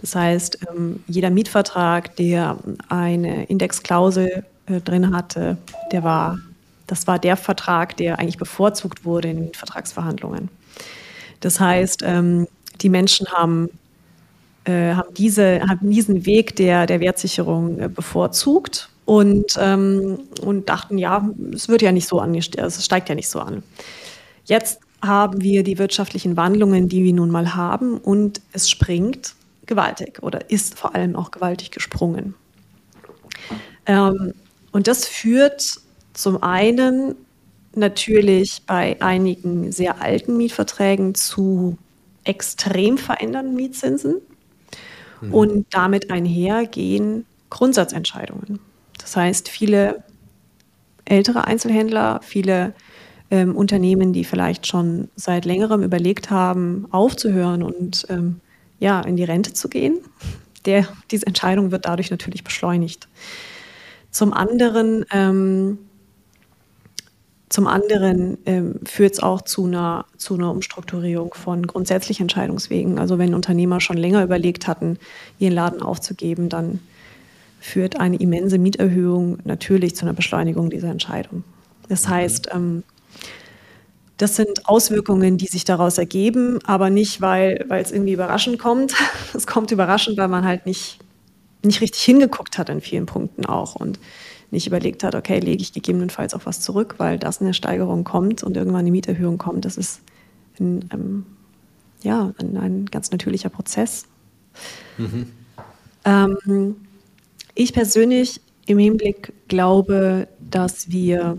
Das 0.00 0.14
heißt, 0.14 0.58
ähm, 0.70 1.02
jeder 1.08 1.30
Mietvertrag, 1.30 2.14
der 2.16 2.56
eine 2.88 3.44
Indexklausel 3.46 4.44
äh, 4.66 4.80
drin 4.80 5.14
hatte, 5.14 5.56
der 5.90 6.04
war, 6.04 6.38
das 6.86 7.06
war 7.06 7.18
der 7.18 7.36
Vertrag, 7.36 7.96
der 7.96 8.18
eigentlich 8.18 8.38
bevorzugt 8.38 9.04
wurde 9.04 9.28
in 9.28 9.36
den 9.36 9.54
Vertragsverhandlungen. 9.54 10.50
Das 11.40 11.58
heißt, 11.58 12.02
ähm, 12.04 12.46
die 12.80 12.88
Menschen 12.88 13.26
haben 13.28 13.70
äh, 14.64 14.94
haben, 14.94 15.12
diese, 15.14 15.60
haben 15.60 15.90
diesen 15.90 16.24
Weg 16.24 16.56
der, 16.56 16.86
der 16.86 17.00
Wertsicherung 17.00 17.78
äh, 17.80 17.88
bevorzugt 17.88 18.88
und, 19.04 19.56
ähm, 19.58 20.20
und 20.42 20.68
dachten, 20.68 20.98
ja, 20.98 21.28
es 21.52 21.68
wird 21.68 21.82
ja 21.82 21.92
nicht 21.92 22.08
so 22.08 22.18
an, 22.20 22.34
es 22.34 22.84
steigt 22.84 23.08
ja 23.08 23.14
nicht 23.14 23.28
so 23.28 23.40
an. 23.40 23.62
Jetzt 24.44 24.80
haben 25.02 25.42
wir 25.42 25.62
die 25.62 25.78
wirtschaftlichen 25.78 26.36
Wandlungen, 26.36 26.88
die 26.88 27.04
wir 27.04 27.12
nun 27.12 27.30
mal 27.30 27.54
haben, 27.54 27.98
und 27.98 28.40
es 28.52 28.70
springt 28.70 29.34
gewaltig 29.66 30.22
oder 30.22 30.50
ist 30.50 30.78
vor 30.78 30.94
allem 30.94 31.16
auch 31.16 31.30
gewaltig 31.30 31.70
gesprungen. 31.70 32.34
Ähm, 33.86 34.34
und 34.72 34.86
das 34.86 35.04
führt 35.04 35.80
zum 36.14 36.42
einen 36.42 37.14
natürlich 37.74 38.62
bei 38.66 39.00
einigen 39.00 39.72
sehr 39.72 40.00
alten 40.00 40.36
Mietverträgen 40.36 41.14
zu 41.14 41.76
extrem 42.24 42.98
verändernden 42.98 43.54
Mietzinsen. 43.54 44.20
Mhm. 45.20 45.34
Und 45.34 45.66
damit 45.70 46.10
einhergehen 46.10 47.26
Grundsatzentscheidungen. 47.50 48.58
Das 49.04 49.16
heißt, 49.16 49.50
viele 49.50 50.02
ältere 51.04 51.46
Einzelhändler, 51.46 52.20
viele 52.22 52.72
ähm, 53.30 53.54
Unternehmen, 53.54 54.14
die 54.14 54.24
vielleicht 54.24 54.66
schon 54.66 55.08
seit 55.14 55.44
längerem 55.44 55.82
überlegt 55.82 56.30
haben, 56.30 56.86
aufzuhören 56.90 57.62
und 57.62 58.06
ähm, 58.08 58.40
ja, 58.80 59.02
in 59.02 59.16
die 59.16 59.24
Rente 59.24 59.52
zu 59.52 59.68
gehen, 59.68 59.98
der, 60.64 60.88
diese 61.10 61.26
Entscheidung 61.26 61.70
wird 61.70 61.84
dadurch 61.84 62.10
natürlich 62.10 62.44
beschleunigt. 62.44 63.08
Zum 64.10 64.32
anderen, 64.32 65.04
ähm, 65.12 65.78
zum 67.50 67.66
anderen 67.66 68.38
ähm, 68.46 68.80
führt 68.86 69.12
es 69.12 69.22
auch 69.22 69.42
zu 69.42 69.66
einer, 69.66 70.06
zu 70.16 70.34
einer 70.34 70.50
Umstrukturierung 70.50 71.34
von 71.34 71.66
grundsätzlichen 71.66 72.24
Entscheidungswegen. 72.24 72.98
Also 72.98 73.18
wenn 73.18 73.34
Unternehmer 73.34 73.82
schon 73.82 73.98
länger 73.98 74.24
überlegt 74.24 74.66
hatten, 74.66 74.98
ihren 75.38 75.52
Laden 75.52 75.82
aufzugeben, 75.82 76.48
dann 76.48 76.80
führt 77.64 77.98
eine 77.98 78.16
immense 78.16 78.58
Mieterhöhung 78.58 79.38
natürlich 79.44 79.96
zu 79.96 80.04
einer 80.04 80.12
Beschleunigung 80.12 80.68
dieser 80.68 80.90
Entscheidung. 80.90 81.44
Das 81.88 82.06
mhm. 82.06 82.10
heißt, 82.10 82.48
ähm, 82.52 82.82
das 84.18 84.36
sind 84.36 84.68
Auswirkungen, 84.68 85.38
die 85.38 85.46
sich 85.46 85.64
daraus 85.64 85.96
ergeben, 85.96 86.58
aber 86.64 86.90
nicht, 86.90 87.22
weil, 87.22 87.64
weil 87.68 87.82
es 87.82 87.90
irgendwie 87.90 88.12
überraschend 88.12 88.58
kommt. 88.58 88.94
Es 89.34 89.46
kommt 89.46 89.70
überraschend, 89.70 90.18
weil 90.18 90.28
man 90.28 90.44
halt 90.44 90.66
nicht, 90.66 90.98
nicht 91.62 91.80
richtig 91.80 92.02
hingeguckt 92.02 92.58
hat 92.58 92.68
in 92.68 92.82
vielen 92.82 93.06
Punkten 93.06 93.46
auch 93.46 93.74
und 93.76 93.98
nicht 94.50 94.66
überlegt 94.66 95.02
hat, 95.02 95.14
okay, 95.14 95.40
lege 95.40 95.62
ich 95.62 95.72
gegebenenfalls 95.72 96.34
auch 96.34 96.44
was 96.44 96.60
zurück, 96.60 96.96
weil 96.98 97.18
das 97.18 97.40
eine 97.40 97.54
Steigerung 97.54 98.04
kommt 98.04 98.42
und 98.42 98.58
irgendwann 98.58 98.80
eine 98.80 98.90
Mieterhöhung 98.90 99.38
kommt. 99.38 99.64
Das 99.64 99.78
ist 99.78 100.02
ein, 100.60 100.88
ähm, 100.92 101.24
ja, 102.02 102.34
ein, 102.38 102.58
ein, 102.58 102.86
ganz 102.86 103.10
natürlicher 103.10 103.48
Prozess. 103.48 104.04
Mhm. 104.98 105.32
Ähm, 106.04 106.76
ich 107.54 107.72
persönlich 107.72 108.40
im 108.66 108.78
Hinblick 108.78 109.32
glaube, 109.48 110.28
dass 110.50 110.90
wir 110.90 111.36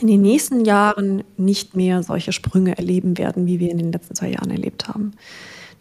in 0.00 0.06
den 0.06 0.22
nächsten 0.22 0.64
Jahren 0.64 1.24
nicht 1.36 1.76
mehr 1.76 2.02
solche 2.02 2.32
Sprünge 2.32 2.76
erleben 2.76 3.18
werden, 3.18 3.46
wie 3.46 3.58
wir 3.58 3.70
in 3.70 3.78
den 3.78 3.92
letzten 3.92 4.14
zwei 4.14 4.30
Jahren 4.30 4.50
erlebt 4.50 4.88
haben. 4.88 5.12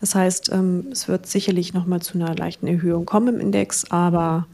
Das 0.01 0.15
heißt, 0.15 0.51
ähm, 0.51 0.87
es 0.91 1.07
wird 1.07 1.25
sicherlich 1.27 1.73
nochmal 1.73 2.01
zu 2.01 2.15
einer 2.15 2.35
leichten 2.35 2.67
Erhöhung 2.67 3.05
kommen 3.05 3.35
im 3.35 3.39
Index, 3.39 3.89
aber 3.89 4.47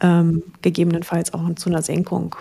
ähm, 0.00 0.42
gegebenenfalls 0.62 1.34
auch 1.34 1.54
zu 1.54 1.70
einer 1.70 1.82
Senkung. 1.82 2.36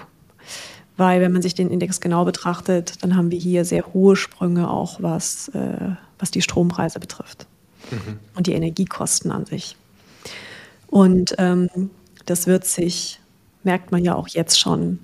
Weil 0.98 1.20
wenn 1.22 1.34
man 1.34 1.42
sich 1.42 1.56
den 1.56 1.70
Index 1.70 2.00
genau 2.00 2.24
betrachtet, 2.24 3.04
dann 3.04 3.18
haben 3.18 3.32
wir 3.32 3.40
hier 3.40 3.66
sehr 3.66 3.94
hohe 3.94 4.16
Sprünge 4.16 4.70
auch, 4.70 5.02
was, 5.02 5.50
äh, 5.50 5.96
was 6.20 6.32
die 6.32 6.42
Strompreise 6.42 7.00
betrifft 7.00 7.48
mhm. 7.92 8.20
und 8.36 8.48
die 8.48 8.54
Energiekosten 8.54 9.32
an 9.32 9.46
sich. 9.46 9.76
Und 10.88 11.36
ähm, 11.38 11.70
das 12.25 12.48
wird 12.48 12.65
sich, 12.65 13.20
merkt 13.63 13.91
man 13.91 14.03
ja 14.03 14.15
auch 14.15 14.27
jetzt 14.27 14.60
schon, 14.60 15.00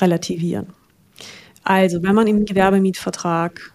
relativieren. 0.00 0.66
Also, 1.64 2.02
wenn 2.02 2.14
man 2.14 2.26
im 2.26 2.44
Gewerbemietvertrag 2.44 3.72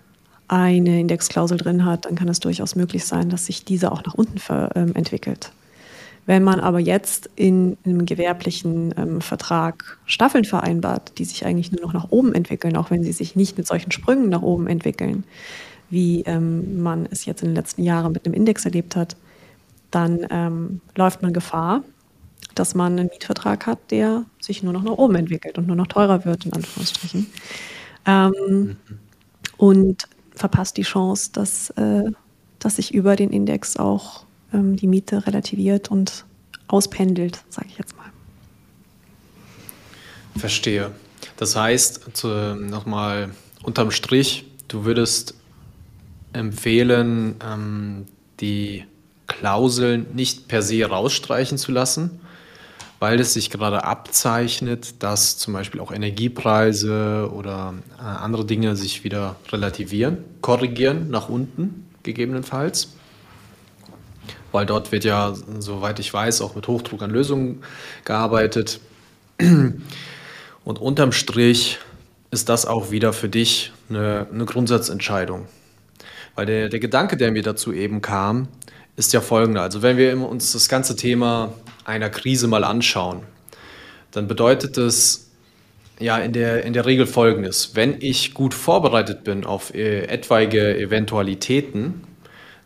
eine 0.48 1.00
Indexklausel 1.00 1.58
drin 1.58 1.86
hat, 1.86 2.06
dann 2.06 2.16
kann 2.16 2.28
es 2.28 2.40
durchaus 2.40 2.76
möglich 2.76 3.06
sein, 3.06 3.30
dass 3.30 3.46
sich 3.46 3.66
diese 3.66 3.92
auch 3.92 4.04
nach 4.04 4.14
unten 4.14 4.40
ähm, 4.76 4.96
entwickelt. 4.96 5.52
Wenn 6.26 6.44
man 6.44 6.60
aber 6.60 6.80
jetzt 6.80 7.30
in 7.36 7.78
einem 7.86 8.06
gewerblichen 8.06 8.94
ähm, 8.98 9.22
Vertrag 9.22 9.98
Staffeln 10.06 10.46
vereinbart, 10.46 11.18
die 11.18 11.26
sich 11.26 11.46
eigentlich 11.46 11.72
nur 11.72 11.82
noch 11.82 11.94
nach 11.94 12.12
oben 12.12 12.34
entwickeln, 12.34 12.78
auch 12.78 12.92
wenn 12.92 13.04
sie 13.04 13.12
sich 13.12 13.36
nicht 13.36 13.58
mit 13.58 13.68
solchen 13.68 13.92
Sprüngen 13.92 14.30
nach 14.30 14.42
oben 14.42 14.68
entwickeln, 14.68 15.26
wie 15.90 16.22
ähm, 16.22 16.82
man 16.82 17.08
es 17.12 17.26
jetzt 17.26 17.42
in 17.42 17.50
den 17.50 17.56
letzten 17.56 17.84
Jahren 17.84 18.14
mit 18.14 18.26
einem 18.26 18.34
Index 18.34 18.64
erlebt 18.64 18.96
hat, 18.96 19.18
dann 19.92 20.26
ähm, 20.30 20.82
läuft 20.96 21.22
man 21.22 21.34
Gefahr, 21.34 21.84
dass 22.56 22.76
man 22.76 22.98
einen 22.98 23.10
Mietvertrag 23.10 23.66
hat, 23.66 23.92
der 23.92 24.26
sich 24.40 24.64
nur 24.64 24.74
noch 24.74 24.84
nach 24.84 24.94
oben 24.94 25.16
entwickelt 25.16 25.58
und 25.58 25.68
nur 25.68 25.76
noch 25.76 25.88
teurer 25.88 26.26
wird, 26.26 26.46
in 26.46 26.54
Anführungsstrichen 26.54 27.28
ähm, 28.06 28.34
mhm. 28.48 28.78
und 29.58 30.08
verpasst 30.36 30.78
die 30.78 30.84
Chance, 30.84 31.32
dass, 31.34 31.70
äh, 31.72 32.12
dass 32.60 32.78
sich 32.78 32.94
über 32.94 33.16
den 33.16 33.30
Index 33.30 33.78
auch 33.78 34.26
ähm, 34.54 34.76
die 34.76 34.88
Miete 34.88 35.26
relativiert 35.28 35.90
und 35.92 36.26
auspendelt, 36.68 37.44
sage 37.50 37.68
ich 37.70 37.78
jetzt 37.78 37.96
mal. 37.98 38.06
Verstehe. 40.36 40.92
Das 41.38 41.56
heißt, 41.56 42.24
nochmal 42.24 43.30
unterm 43.64 43.92
Strich, 43.92 44.46
du 44.68 44.86
würdest 44.86 45.36
empfehlen, 46.34 47.36
ähm, 47.44 48.06
die 48.40 48.86
Klauseln 49.28 50.08
nicht 50.14 50.48
per 50.48 50.62
se 50.62 50.84
rausstreichen 50.84 51.58
zu 51.58 51.72
lassen, 51.72 52.20
weil 53.04 53.20
es 53.20 53.34
sich 53.34 53.50
gerade 53.50 53.84
abzeichnet, 53.84 55.04
dass 55.04 55.38
zum 55.38 55.54
Beispiel 55.54 55.82
auch 55.82 55.92
Energiepreise 55.92 57.30
oder 57.34 57.74
äh, 58.00 58.02
andere 58.02 58.46
Dinge 58.46 58.78
sich 58.78 59.04
wieder 59.04 59.36
relativieren, 59.52 60.20
korrigieren 60.40 61.10
nach 61.10 61.28
unten 61.28 61.86
gegebenenfalls. 62.04 62.94
Weil 64.54 64.66
dort 64.66 64.94
wird 64.94 65.04
ja, 65.04 65.34
soweit 65.60 66.00
ich 66.00 66.14
weiß, 66.14 66.40
auch 66.40 66.56
mit 66.56 66.70
Hochdruck 66.70 67.02
an 67.02 67.10
Lösungen 67.10 67.64
gearbeitet. 68.06 68.80
Und 69.38 69.82
unterm 70.64 71.12
Strich 71.12 71.80
ist 72.32 72.48
das 72.48 72.66
auch 72.66 72.90
wieder 72.90 73.12
für 73.12 73.28
dich 73.28 73.74
eine, 73.90 74.28
eine 74.32 74.46
Grundsatzentscheidung. 74.46 75.50
Weil 76.36 76.46
der, 76.46 76.70
der 76.70 76.80
Gedanke, 76.80 77.18
der 77.18 77.34
mir 77.34 77.44
dazu 77.44 77.74
eben 77.74 78.02
kam, 78.02 78.48
ist 78.96 79.12
ja 79.12 79.20
folgender. 79.20 79.62
Also 79.62 79.82
wenn 79.82 79.98
wir 79.98 80.18
uns 80.26 80.54
das 80.54 80.70
ganze 80.70 80.96
Thema 80.96 81.54
einer 81.86 82.10
Krise 82.10 82.48
mal 82.48 82.64
anschauen, 82.64 83.24
dann 84.12 84.28
bedeutet 84.28 84.78
es 84.78 85.32
ja 86.00 86.18
in 86.18 86.34
der, 86.34 86.64
in 86.64 86.74
der 86.74 86.86
Regel 86.86 87.06
folgendes. 87.06 87.76
Wenn 87.76 87.96
ich 88.00 88.34
gut 88.34 88.54
vorbereitet 88.54 89.24
bin 89.24 89.46
auf 89.46 89.74
äh, 89.74 90.06
etwaige 90.06 90.78
Eventualitäten, 90.78 92.04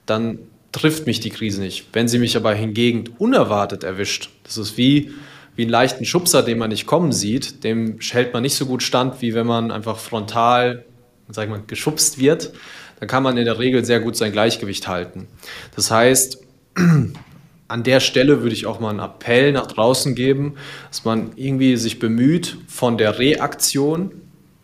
dann 0.05 0.39
trifft 0.71 1.05
mich 1.07 1.19
die 1.19 1.29
Krise 1.29 1.61
nicht. 1.61 1.87
Wenn 1.93 2.07
sie 2.07 2.19
mich 2.19 2.35
aber 2.37 2.53
hingegen 2.53 3.05
unerwartet 3.17 3.83
erwischt, 3.83 4.29
das 4.43 4.57
ist 4.57 4.77
wie, 4.77 5.11
wie 5.55 5.63
einen 5.63 5.71
leichten 5.71 6.05
Schubser, 6.05 6.43
den 6.43 6.57
man 6.57 6.69
nicht 6.69 6.85
kommen 6.85 7.11
sieht, 7.11 7.63
dem 7.63 7.99
hält 7.99 8.33
man 8.33 8.43
nicht 8.43 8.55
so 8.55 8.65
gut 8.65 8.83
stand, 8.83 9.21
wie 9.21 9.33
wenn 9.33 9.47
man 9.47 9.71
einfach 9.71 9.97
frontal, 9.97 10.85
sag 11.29 11.49
mal, 11.49 11.63
geschubst 11.65 12.19
wird, 12.19 12.53
dann 12.99 13.07
kann 13.07 13.23
man 13.23 13.37
in 13.37 13.45
der 13.45 13.59
Regel 13.59 13.85
sehr 13.85 13.99
gut 13.99 14.15
sein 14.15 14.31
Gleichgewicht 14.31 14.87
halten. 14.87 15.27
Das 15.75 15.91
heißt, 15.91 16.39
an 17.67 17.83
der 17.83 17.99
Stelle 17.99 18.41
würde 18.41 18.55
ich 18.55 18.65
auch 18.65 18.79
mal 18.79 18.91
einen 18.91 18.99
Appell 18.99 19.51
nach 19.51 19.67
draußen 19.67 20.15
geben, 20.15 20.55
dass 20.89 21.05
man 21.05 21.31
irgendwie 21.35 21.75
sich 21.77 21.99
bemüht, 21.99 22.57
von 22.67 22.97
der 22.97 23.19
Reaktion 23.19 24.11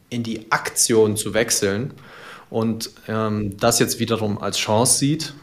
in 0.09 0.23
die 0.23 0.51
Aktion 0.51 1.17
zu 1.17 1.33
wechseln 1.33 1.93
und 2.49 2.91
ähm, 3.07 3.57
das 3.57 3.79
jetzt 3.79 3.99
wiederum 3.99 4.37
als 4.37 4.57
Chance 4.57 4.99
sieht, 4.99 5.33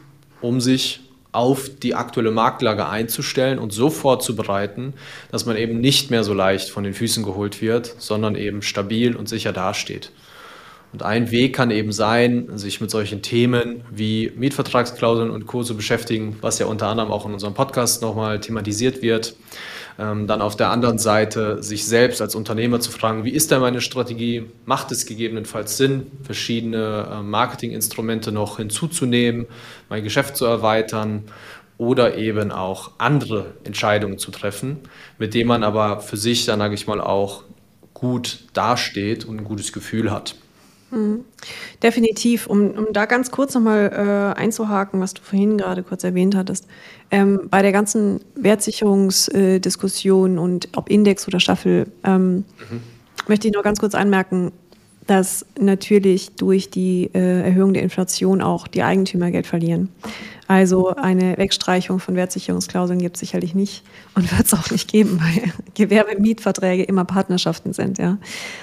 um 0.41 0.61
sich 0.61 1.01
auf 1.33 1.71
die 1.83 1.95
aktuelle 1.95 2.31
Marktlage 2.31 2.89
einzustellen 2.89 3.59
und 3.59 3.73
so 3.73 3.91
vorzubereiten, 3.91 4.95
dass 5.31 5.47
man 5.47 5.57
eben 5.57 5.81
nicht 5.81 6.11
mehr 6.11 6.25
so 6.25 6.35
leicht 6.35 6.71
von 6.71 6.83
den 6.83 6.95
Füßen 6.95 7.23
geholt 7.23 7.61
wird, 7.63 7.95
sondern 7.99 8.35
eben 8.35 8.63
stabil 8.63 9.15
und 9.15 9.29
sicher 9.29 9.53
dasteht. 9.53 10.11
Und 10.93 11.03
ein 11.05 11.31
Weg 11.31 11.55
kann 11.55 11.71
eben 11.71 11.93
sein, 11.93 12.59
sich 12.59 12.81
mit 12.81 12.91
solchen 12.91 13.23
Themen 13.23 13.83
wie 13.91 14.33
Mietvertragsklauseln 14.35 15.31
und 15.31 15.47
Co. 15.47 15.63
zu 15.63 15.77
beschäftigen, 15.77 16.37
was 16.41 16.59
ja 16.59 16.67
unter 16.67 16.89
anderem 16.89 17.13
auch 17.13 17.27
in 17.27 17.33
unserem 17.33 17.55
Podcast 17.55 18.03
nochmal 18.03 18.41
thematisiert 18.41 19.01
wird. 19.01 19.37
Ähm, 19.99 20.27
dann 20.27 20.41
auf 20.41 20.57
der 20.57 20.71
anderen 20.71 20.99
Seite 20.99 21.63
sich 21.63 21.85
selbst 21.87 22.21
als 22.21 22.35
Unternehmer 22.35 22.81
zu 22.81 22.91
fragen, 22.91 23.25
wie 23.25 23.31
ist 23.31 23.51
denn 23.51 23.61
meine 23.61 23.81
Strategie? 23.81 24.47
Macht 24.65 24.91
es 24.91 25.07
gegebenenfalls 25.07 25.77
Sinn, 25.77 26.07
verschiedene 26.23 27.07
äh, 27.11 27.23
Marketinginstrumente 27.23 28.33
noch 28.33 28.57
hinzuzunehmen, 28.57 29.47
mein 29.89 30.03
Geschäft 30.03 30.37
zu 30.37 30.45
erweitern 30.45 31.25
oder 31.77 32.17
eben 32.17 32.51
auch 32.51 32.93
andere 32.99 33.55
Entscheidungen 33.65 34.19
zu 34.19 34.31
treffen, 34.31 34.81
mit 35.19 35.35
denen 35.35 35.49
man 35.49 35.63
aber 35.63 36.01
für 36.01 36.17
sich 36.17 36.47
dann, 36.47 36.59
sage 36.59 36.75
ich 36.75 36.87
mal, 36.87 37.01
auch 37.01 37.45
gut 37.95 38.41
dasteht 38.55 39.25
und 39.25 39.39
ein 39.39 39.45
gutes 39.45 39.73
Gefühl 39.73 40.11
hat. 40.11 40.35
Mhm. 40.91 41.25
Definitiv, 41.83 42.47
um, 42.47 42.71
um 42.71 42.93
da 42.93 43.07
ganz 43.07 43.31
kurz 43.31 43.55
nochmal 43.55 44.35
äh, 44.37 44.39
einzuhaken, 44.39 45.01
was 45.01 45.15
du 45.15 45.23
vorhin 45.23 45.59
gerade 45.59 45.83
kurz 45.83 46.05
erwähnt 46.05 46.35
hattest. 46.35 46.67
Ähm, 47.11 47.49
bei 47.51 47.63
der 47.63 47.73
ganzen 47.73 48.21
Wertsicherungsdiskussion 48.35 50.37
äh, 50.37 50.41
und 50.41 50.69
ob 50.77 50.91
Index 50.91 51.27
oder 51.29 51.41
Staffel, 51.41 51.87
ähm, 52.05 52.37
mhm. 52.37 52.45
möchte 53.29 53.49
ich 53.49 53.55
noch 53.55 53.63
ganz 53.63 53.81
kurz 53.81 53.95
anmerken, 53.95 54.53
dass 55.07 55.45
natürlich 55.59 56.37
durch 56.37 56.71
die 56.71 57.11
äh, 57.15 57.43
Erhöhung 57.43 57.75
der 57.75 57.83
Inflation 57.83 58.43
auch 58.43 58.69
die 58.69 58.83
Eigentümer 58.83 59.31
Geld 59.31 59.47
verlieren. 59.47 59.89
Also 60.51 60.89
eine 60.97 61.39
Wegstreichung 61.39 62.01
von 62.01 62.17
Wertsicherungsklauseln 62.17 62.99
gibt 62.99 63.15
es 63.15 63.21
sicherlich 63.21 63.55
nicht 63.55 63.85
und 64.17 64.37
wird 64.37 64.47
es 64.47 64.53
auch 64.53 64.69
nicht 64.73 64.91
geben, 64.91 65.21
weil 65.21 65.53
Gewerbemietverträge 65.75 66.83
immer 66.83 67.05
Partnerschaften 67.05 67.73
sind. 67.73 67.99
Ja? 67.99 68.19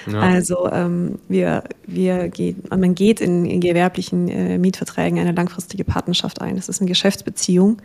ja. 0.06 0.20
Also 0.20 0.70
ähm, 0.70 1.18
wir, 1.28 1.64
wir 1.86 2.28
geht, 2.28 2.70
man 2.70 2.94
geht 2.94 3.22
in, 3.22 3.46
in 3.46 3.60
gewerblichen 3.60 4.28
äh, 4.28 4.58
Mietverträgen 4.58 5.18
eine 5.18 5.32
langfristige 5.32 5.84
Partnerschaft 5.84 6.42
ein. 6.42 6.56
Das 6.56 6.68
ist 6.68 6.82
eine 6.82 6.88
Geschäftsbeziehung, 6.88 7.80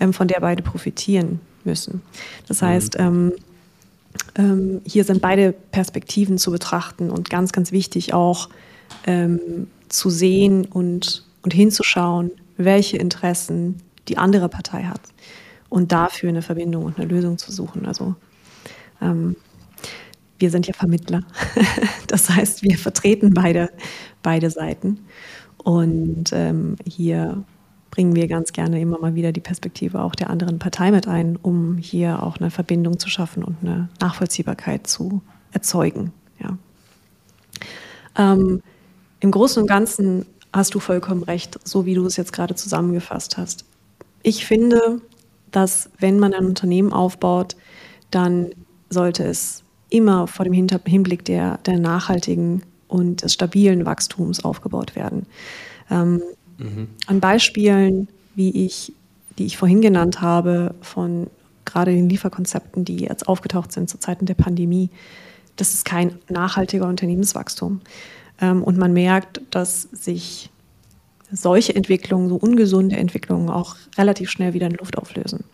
ähm, 0.00 0.12
von 0.12 0.26
der 0.26 0.40
beide 0.40 0.64
profitieren 0.64 1.38
müssen. 1.62 2.02
Das 2.48 2.60
mhm. 2.60 2.66
heißt, 2.66 2.96
ähm, 2.98 3.34
ähm, 4.36 4.80
hier 4.84 5.04
sind 5.04 5.20
beide 5.20 5.52
Perspektiven 5.52 6.38
zu 6.38 6.50
betrachten 6.50 7.10
und 7.10 7.30
ganz, 7.30 7.52
ganz 7.52 7.72
wichtig 7.72 8.14
auch 8.14 8.48
ähm, 9.06 9.68
zu 9.88 10.10
sehen 10.10 10.64
und, 10.66 11.24
und 11.42 11.52
hinzuschauen, 11.52 12.30
welche 12.56 12.96
Interessen 12.96 13.76
die 14.08 14.18
andere 14.18 14.48
Partei 14.48 14.84
hat 14.84 15.00
und 15.68 15.92
dafür 15.92 16.28
eine 16.28 16.42
Verbindung 16.42 16.84
und 16.84 16.98
eine 16.98 17.06
Lösung 17.06 17.38
zu 17.38 17.52
suchen. 17.52 17.86
Also 17.86 18.14
ähm, 19.00 19.36
wir 20.38 20.50
sind 20.50 20.66
ja 20.66 20.74
Vermittler. 20.74 21.22
Das 22.06 22.30
heißt, 22.30 22.62
wir 22.62 22.78
vertreten 22.78 23.34
beide, 23.34 23.70
beide 24.22 24.48
Seiten. 24.50 25.00
Und 25.56 26.32
ähm, 26.32 26.76
hier 26.86 27.42
bringen 27.94 28.16
wir 28.16 28.26
ganz 28.26 28.52
gerne 28.52 28.80
immer 28.80 28.98
mal 28.98 29.14
wieder 29.14 29.30
die 29.30 29.40
Perspektive 29.40 30.02
auch 30.02 30.16
der 30.16 30.28
anderen 30.28 30.58
Partei 30.58 30.90
mit 30.90 31.06
ein, 31.06 31.36
um 31.40 31.76
hier 31.76 32.24
auch 32.24 32.38
eine 32.38 32.50
Verbindung 32.50 32.98
zu 32.98 33.08
schaffen 33.08 33.44
und 33.44 33.56
eine 33.62 33.88
Nachvollziehbarkeit 34.00 34.88
zu 34.88 35.22
erzeugen. 35.52 36.12
Ja. 36.40 36.58
Ähm, 38.16 38.62
Im 39.20 39.30
Großen 39.30 39.62
und 39.62 39.68
Ganzen 39.68 40.26
hast 40.52 40.74
du 40.74 40.80
vollkommen 40.80 41.22
recht, 41.22 41.60
so 41.62 41.86
wie 41.86 41.94
du 41.94 42.04
es 42.04 42.16
jetzt 42.16 42.32
gerade 42.32 42.56
zusammengefasst 42.56 43.36
hast. 43.36 43.64
Ich 44.24 44.44
finde, 44.44 45.00
dass 45.52 45.88
wenn 46.00 46.18
man 46.18 46.34
ein 46.34 46.46
Unternehmen 46.46 46.92
aufbaut, 46.92 47.54
dann 48.10 48.50
sollte 48.90 49.22
es 49.22 49.62
immer 49.88 50.26
vor 50.26 50.44
dem 50.44 50.52
Hinblick 50.52 51.24
der, 51.26 51.58
der 51.58 51.78
nachhaltigen 51.78 52.64
und 52.88 53.22
des 53.22 53.34
stabilen 53.34 53.86
Wachstums 53.86 54.44
aufgebaut 54.44 54.96
werden. 54.96 55.26
Ähm, 55.92 56.22
mhm. 56.58 56.88
An 57.06 57.20
Beispielen, 57.20 58.08
wie 58.34 58.66
ich, 58.66 58.92
die 59.38 59.46
ich 59.46 59.56
vorhin 59.56 59.80
genannt 59.80 60.20
habe, 60.20 60.74
von 60.80 61.28
gerade 61.64 61.92
den 61.92 62.08
Lieferkonzepten, 62.08 62.84
die 62.84 62.98
jetzt 62.98 63.26
aufgetaucht 63.28 63.72
sind 63.72 63.88
zu 63.88 63.98
Zeiten 63.98 64.26
der 64.26 64.34
Pandemie, 64.34 64.90
das 65.56 65.72
ist 65.72 65.84
kein 65.84 66.18
nachhaltiger 66.28 66.86
Unternehmenswachstum. 66.86 67.80
Ähm, 68.40 68.62
und 68.62 68.78
man 68.78 68.92
merkt, 68.92 69.40
dass 69.50 69.82
sich 69.92 70.50
solche 71.32 71.74
Entwicklungen, 71.74 72.28
so 72.28 72.36
ungesunde 72.36 72.96
Entwicklungen 72.96 73.48
auch 73.48 73.76
relativ 73.96 74.30
schnell 74.30 74.54
wieder 74.54 74.66
in 74.66 74.74
Luft 74.74 74.98
auflösen. 74.98 75.44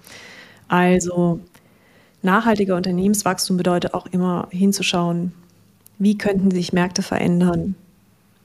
Also 0.68 1.40
nachhaltiger 2.22 2.76
Unternehmenswachstum 2.76 3.56
bedeutet 3.56 3.94
auch 3.94 4.06
immer 4.06 4.48
hinzuschauen, 4.50 5.32
wie 5.98 6.16
könnten 6.16 6.50
sich 6.50 6.72
Märkte 6.72 7.02
verändern, 7.02 7.74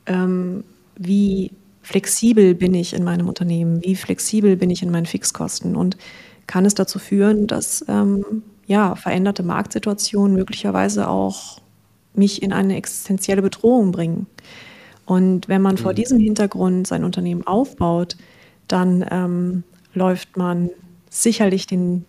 ähm, 0.06 0.64
wie 0.98 1.52
flexibel 1.86 2.56
bin 2.56 2.74
ich 2.74 2.94
in 2.94 3.04
meinem 3.04 3.28
Unternehmen, 3.28 3.84
wie 3.84 3.96
flexibel 3.96 4.58
bin 4.58 4.72
ich 4.72 4.82
in 4.82 4.90
meinen 4.90 5.06
Fixkosten 5.06 5.76
und 5.76 5.98
kann 6.48 6.66
es 6.66 6.74
dazu 6.74 6.98
führen, 6.98 7.46
dass 7.46 7.86
ähm, 7.88 8.42
ja, 8.66 8.96
veränderte 8.96 9.44
Marktsituationen 9.44 10.36
möglicherweise 10.36 11.08
auch 11.08 11.62
mich 12.16 12.42
in 12.42 12.54
eine 12.54 12.76
existenzielle 12.76 13.44
Bedrohung 13.44 13.92
bringen. 13.92 14.26
Und 15.06 15.48
wenn 15.48 15.62
man 15.62 15.76
mhm. 15.76 15.80
vor 15.80 15.94
diesem 15.94 16.18
Hintergrund 16.18 16.88
sein 16.88 17.04
Unternehmen 17.04 17.46
aufbaut, 17.46 18.18
dann 18.68 19.06
ähm, 19.12 19.64
läuft 19.94 20.38
man 20.38 20.72
sicherlich 21.12 21.68
den, 21.68 22.06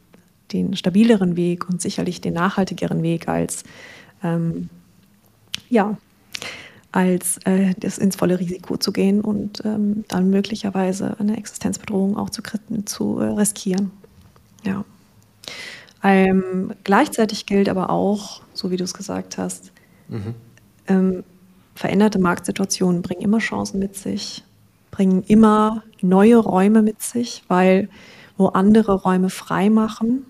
den 0.53 0.75
stabileren 0.75 1.37
Weg 1.37 1.69
und 1.69 1.83
sicherlich 1.83 2.23
den 2.23 2.33
nachhaltigeren 2.33 3.03
Weg 3.03 3.29
als, 3.29 3.63
ähm, 4.25 4.71
ja, 5.69 5.99
als 6.97 7.37
äh, 7.45 7.75
das 7.79 7.99
ins 7.99 8.17
volle 8.17 8.41
Risiko 8.41 8.79
zu 8.79 8.91
gehen 8.91 9.21
und 9.21 9.63
ähm, 9.67 10.07
dann 10.09 10.31
möglicherweise 10.31 11.21
eine 11.21 11.37
Existenzbedrohung 11.37 12.17
auch 12.17 12.31
zu, 12.31 12.41
zu 12.87 13.19
äh, 13.19 13.25
riskieren. 13.25 13.91
Ja. 14.65 14.83
Ähm, 16.03 16.73
gleichzeitig 16.85 17.45
gilt 17.45 17.69
aber 17.69 17.91
auch, 17.91 18.41
so 18.55 18.71
wie 18.71 18.79
du 18.79 18.85
es 18.85 18.95
gesagt 18.95 19.37
hast, 19.37 19.73
mhm. 20.09 20.35
ähm, 20.87 21.25
veränderte 21.75 22.19
Marktsituationen 22.19 23.03
bringen 23.03 23.21
immer 23.21 23.41
Chancen 23.41 23.79
mit 23.79 23.95
sich, 23.95 24.43
bringen 24.91 25.23
immer 25.27 25.83
neue 26.01 26.39
Räume 26.39 26.81
mit 26.81 27.03
sich, 27.03 27.43
weil 27.47 27.91
wo 28.39 28.47
andere 28.47 28.95
Räume 28.95 29.29
frei 29.29 29.69
machen, 29.69 30.25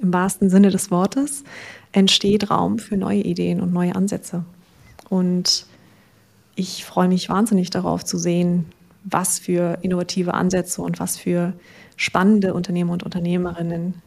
im 0.00 0.14
wahrsten 0.14 0.48
Sinne 0.48 0.70
des 0.70 0.90
Wortes, 0.90 1.44
entsteht 1.92 2.50
Raum 2.50 2.78
für 2.78 2.96
neue 2.96 3.20
Ideen 3.20 3.60
und 3.60 3.74
neue 3.74 3.94
Ansätze. 3.94 4.46
Und 5.10 5.66
ich 6.56 6.84
freue 6.84 7.08
mich 7.08 7.28
wahnsinnig 7.28 7.70
darauf 7.70 8.04
zu 8.04 8.18
sehen, 8.18 8.66
was 9.04 9.38
für 9.38 9.78
innovative 9.82 10.34
Ansätze 10.34 10.82
und 10.82 10.98
was 10.98 11.16
für 11.16 11.52
spannende 11.96 12.54
Unternehmer 12.54 12.94
und 12.94 13.04
Unternehmerinnen 13.04 14.02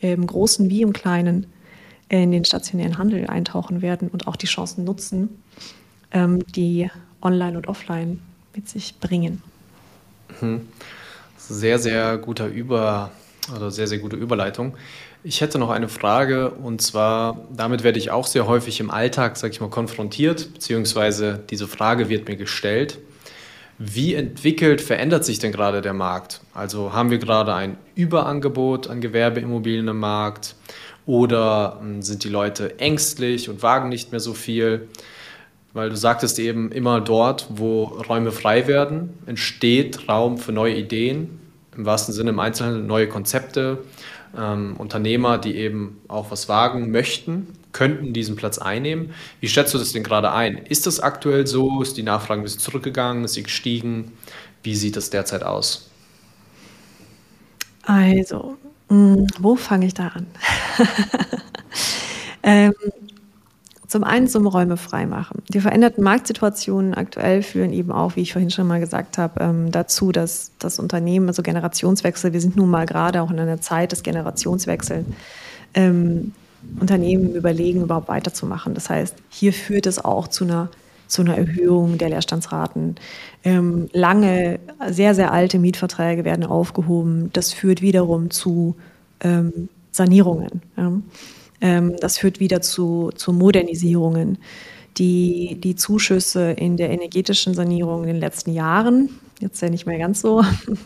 im 0.00 0.26
Großen 0.26 0.70
wie 0.70 0.82
im 0.82 0.92
Kleinen 0.92 1.46
in 2.08 2.30
den 2.30 2.44
stationären 2.44 2.98
Handel 2.98 3.26
eintauchen 3.26 3.82
werden 3.82 4.08
und 4.08 4.28
auch 4.28 4.36
die 4.36 4.46
Chancen 4.46 4.84
nutzen, 4.84 5.42
ähm, 6.12 6.46
die 6.54 6.90
online 7.22 7.56
und 7.56 7.66
offline 7.66 8.20
mit 8.54 8.68
sich 8.68 9.00
bringen. 9.00 9.42
Mhm. 10.40 10.68
Sehr, 11.38 11.78
sehr 11.78 12.18
guter 12.18 12.46
Über, 12.46 13.10
oder 13.54 13.70
sehr, 13.70 13.86
sehr 13.86 13.98
gute 13.98 14.16
Überleitung. 14.16 14.76
Ich 15.26 15.40
hätte 15.40 15.58
noch 15.58 15.70
eine 15.70 15.88
Frage 15.88 16.50
und 16.50 16.82
zwar, 16.82 17.46
damit 17.50 17.82
werde 17.82 17.98
ich 17.98 18.10
auch 18.10 18.26
sehr 18.26 18.46
häufig 18.46 18.78
im 18.80 18.90
Alltag, 18.90 19.38
sage 19.38 19.54
ich 19.54 19.60
mal, 19.62 19.70
konfrontiert, 19.70 20.52
beziehungsweise 20.52 21.40
diese 21.48 21.66
Frage 21.66 22.10
wird 22.10 22.28
mir 22.28 22.36
gestellt. 22.36 22.98
Wie 23.78 24.12
entwickelt, 24.12 24.82
verändert 24.82 25.24
sich 25.24 25.38
denn 25.38 25.50
gerade 25.50 25.80
der 25.80 25.94
Markt? 25.94 26.42
Also 26.52 26.92
haben 26.92 27.08
wir 27.08 27.16
gerade 27.16 27.54
ein 27.54 27.78
Überangebot 27.94 28.90
an 28.90 29.00
Gewerbeimmobilien 29.00 29.88
im 29.88 29.98
Markt 29.98 30.56
oder 31.06 31.78
hm, 31.80 32.02
sind 32.02 32.22
die 32.22 32.28
Leute 32.28 32.78
ängstlich 32.78 33.48
und 33.48 33.62
wagen 33.62 33.88
nicht 33.88 34.10
mehr 34.10 34.20
so 34.20 34.34
viel? 34.34 34.88
Weil 35.72 35.88
du 35.88 35.96
sagtest 35.96 36.38
eben, 36.38 36.70
immer 36.70 37.00
dort, 37.00 37.46
wo 37.48 37.84
Räume 37.84 38.30
frei 38.30 38.66
werden, 38.66 39.14
entsteht 39.24 40.06
Raum 40.06 40.36
für 40.36 40.52
neue 40.52 40.74
Ideen, 40.74 41.40
im 41.74 41.86
wahrsten 41.86 42.12
Sinne 42.12 42.28
im 42.28 42.38
Einzelhandel 42.38 42.82
neue 42.82 43.08
Konzepte. 43.08 43.78
Ähm, 44.36 44.76
Unternehmer, 44.76 45.38
die 45.38 45.56
eben 45.56 46.00
auch 46.08 46.30
was 46.30 46.48
wagen 46.48 46.90
möchten, 46.90 47.48
könnten 47.72 48.12
diesen 48.12 48.36
Platz 48.36 48.58
einnehmen. 48.58 49.12
Wie 49.40 49.48
schätzt 49.48 49.74
du 49.74 49.78
das 49.78 49.92
denn 49.92 50.02
gerade 50.02 50.32
ein? 50.32 50.58
Ist 50.58 50.86
das 50.86 51.00
aktuell 51.00 51.46
so? 51.46 51.82
Ist 51.82 51.96
die 51.96 52.02
Nachfrage 52.02 52.40
ein 52.40 52.44
bisschen 52.44 52.60
zurückgegangen? 52.60 53.24
Ist 53.24 53.34
sie 53.34 53.42
gestiegen? 53.42 54.12
Wie 54.62 54.74
sieht 54.74 54.96
das 54.96 55.10
derzeit 55.10 55.42
aus? 55.42 55.90
Also, 57.82 58.56
mh, 58.88 59.16
hm, 59.16 59.26
wo 59.38 59.56
fange 59.56 59.86
ich 59.86 59.94
da 59.94 60.08
an? 60.08 60.26
ähm, 62.42 62.72
zum 63.94 64.02
einen 64.02 64.26
zum 64.26 64.48
Räume 64.48 64.76
freimachen. 64.76 65.40
Die 65.50 65.60
veränderten 65.60 66.02
Marktsituationen 66.02 66.94
aktuell 66.94 67.44
führen 67.44 67.72
eben 67.72 67.92
auch, 67.92 68.16
wie 68.16 68.22
ich 68.22 68.32
vorhin 68.32 68.50
schon 68.50 68.66
mal 68.66 68.80
gesagt 68.80 69.18
habe, 69.18 69.40
ähm, 69.40 69.70
dazu, 69.70 70.10
dass 70.10 70.50
das 70.58 70.80
Unternehmen, 70.80 71.28
also 71.28 71.44
Generationswechsel, 71.44 72.32
wir 72.32 72.40
sind 72.40 72.56
nun 72.56 72.68
mal 72.68 72.86
gerade 72.86 73.22
auch 73.22 73.30
in 73.30 73.38
einer 73.38 73.60
Zeit 73.60 73.92
des 73.92 74.02
Generationswechsels, 74.02 75.06
ähm, 75.74 76.32
Unternehmen 76.80 77.36
überlegen, 77.36 77.82
überhaupt 77.82 78.08
weiterzumachen. 78.08 78.74
Das 78.74 78.90
heißt, 78.90 79.14
hier 79.28 79.52
führt 79.52 79.86
es 79.86 80.04
auch 80.04 80.26
zu 80.26 80.42
einer, 80.42 80.70
zu 81.06 81.22
einer 81.22 81.38
Erhöhung 81.38 81.96
der 81.96 82.08
Leerstandsraten. 82.08 82.96
Ähm, 83.44 83.88
lange, 83.92 84.58
sehr, 84.90 85.14
sehr 85.14 85.30
alte 85.30 85.60
Mietverträge 85.60 86.24
werden 86.24 86.44
aufgehoben. 86.44 87.30
Das 87.32 87.52
führt 87.52 87.80
wiederum 87.80 88.30
zu 88.30 88.74
ähm, 89.20 89.68
Sanierungen. 89.92 90.62
Ja. 90.76 90.90
Ähm, 91.60 91.94
das 92.00 92.18
führt 92.18 92.40
wieder 92.40 92.60
zu, 92.60 93.10
zu 93.14 93.32
Modernisierungen. 93.32 94.38
Die, 94.98 95.58
die 95.60 95.74
Zuschüsse 95.74 96.52
in 96.52 96.76
der 96.76 96.90
energetischen 96.90 97.52
Sanierung 97.52 98.02
in 98.02 98.08
den 98.08 98.20
letzten 98.20 98.52
Jahren, 98.52 99.10
jetzt 99.40 99.60
ja 99.60 99.68
nicht 99.68 99.86
mehr 99.86 99.98
ganz 99.98 100.20
so, 100.20 100.44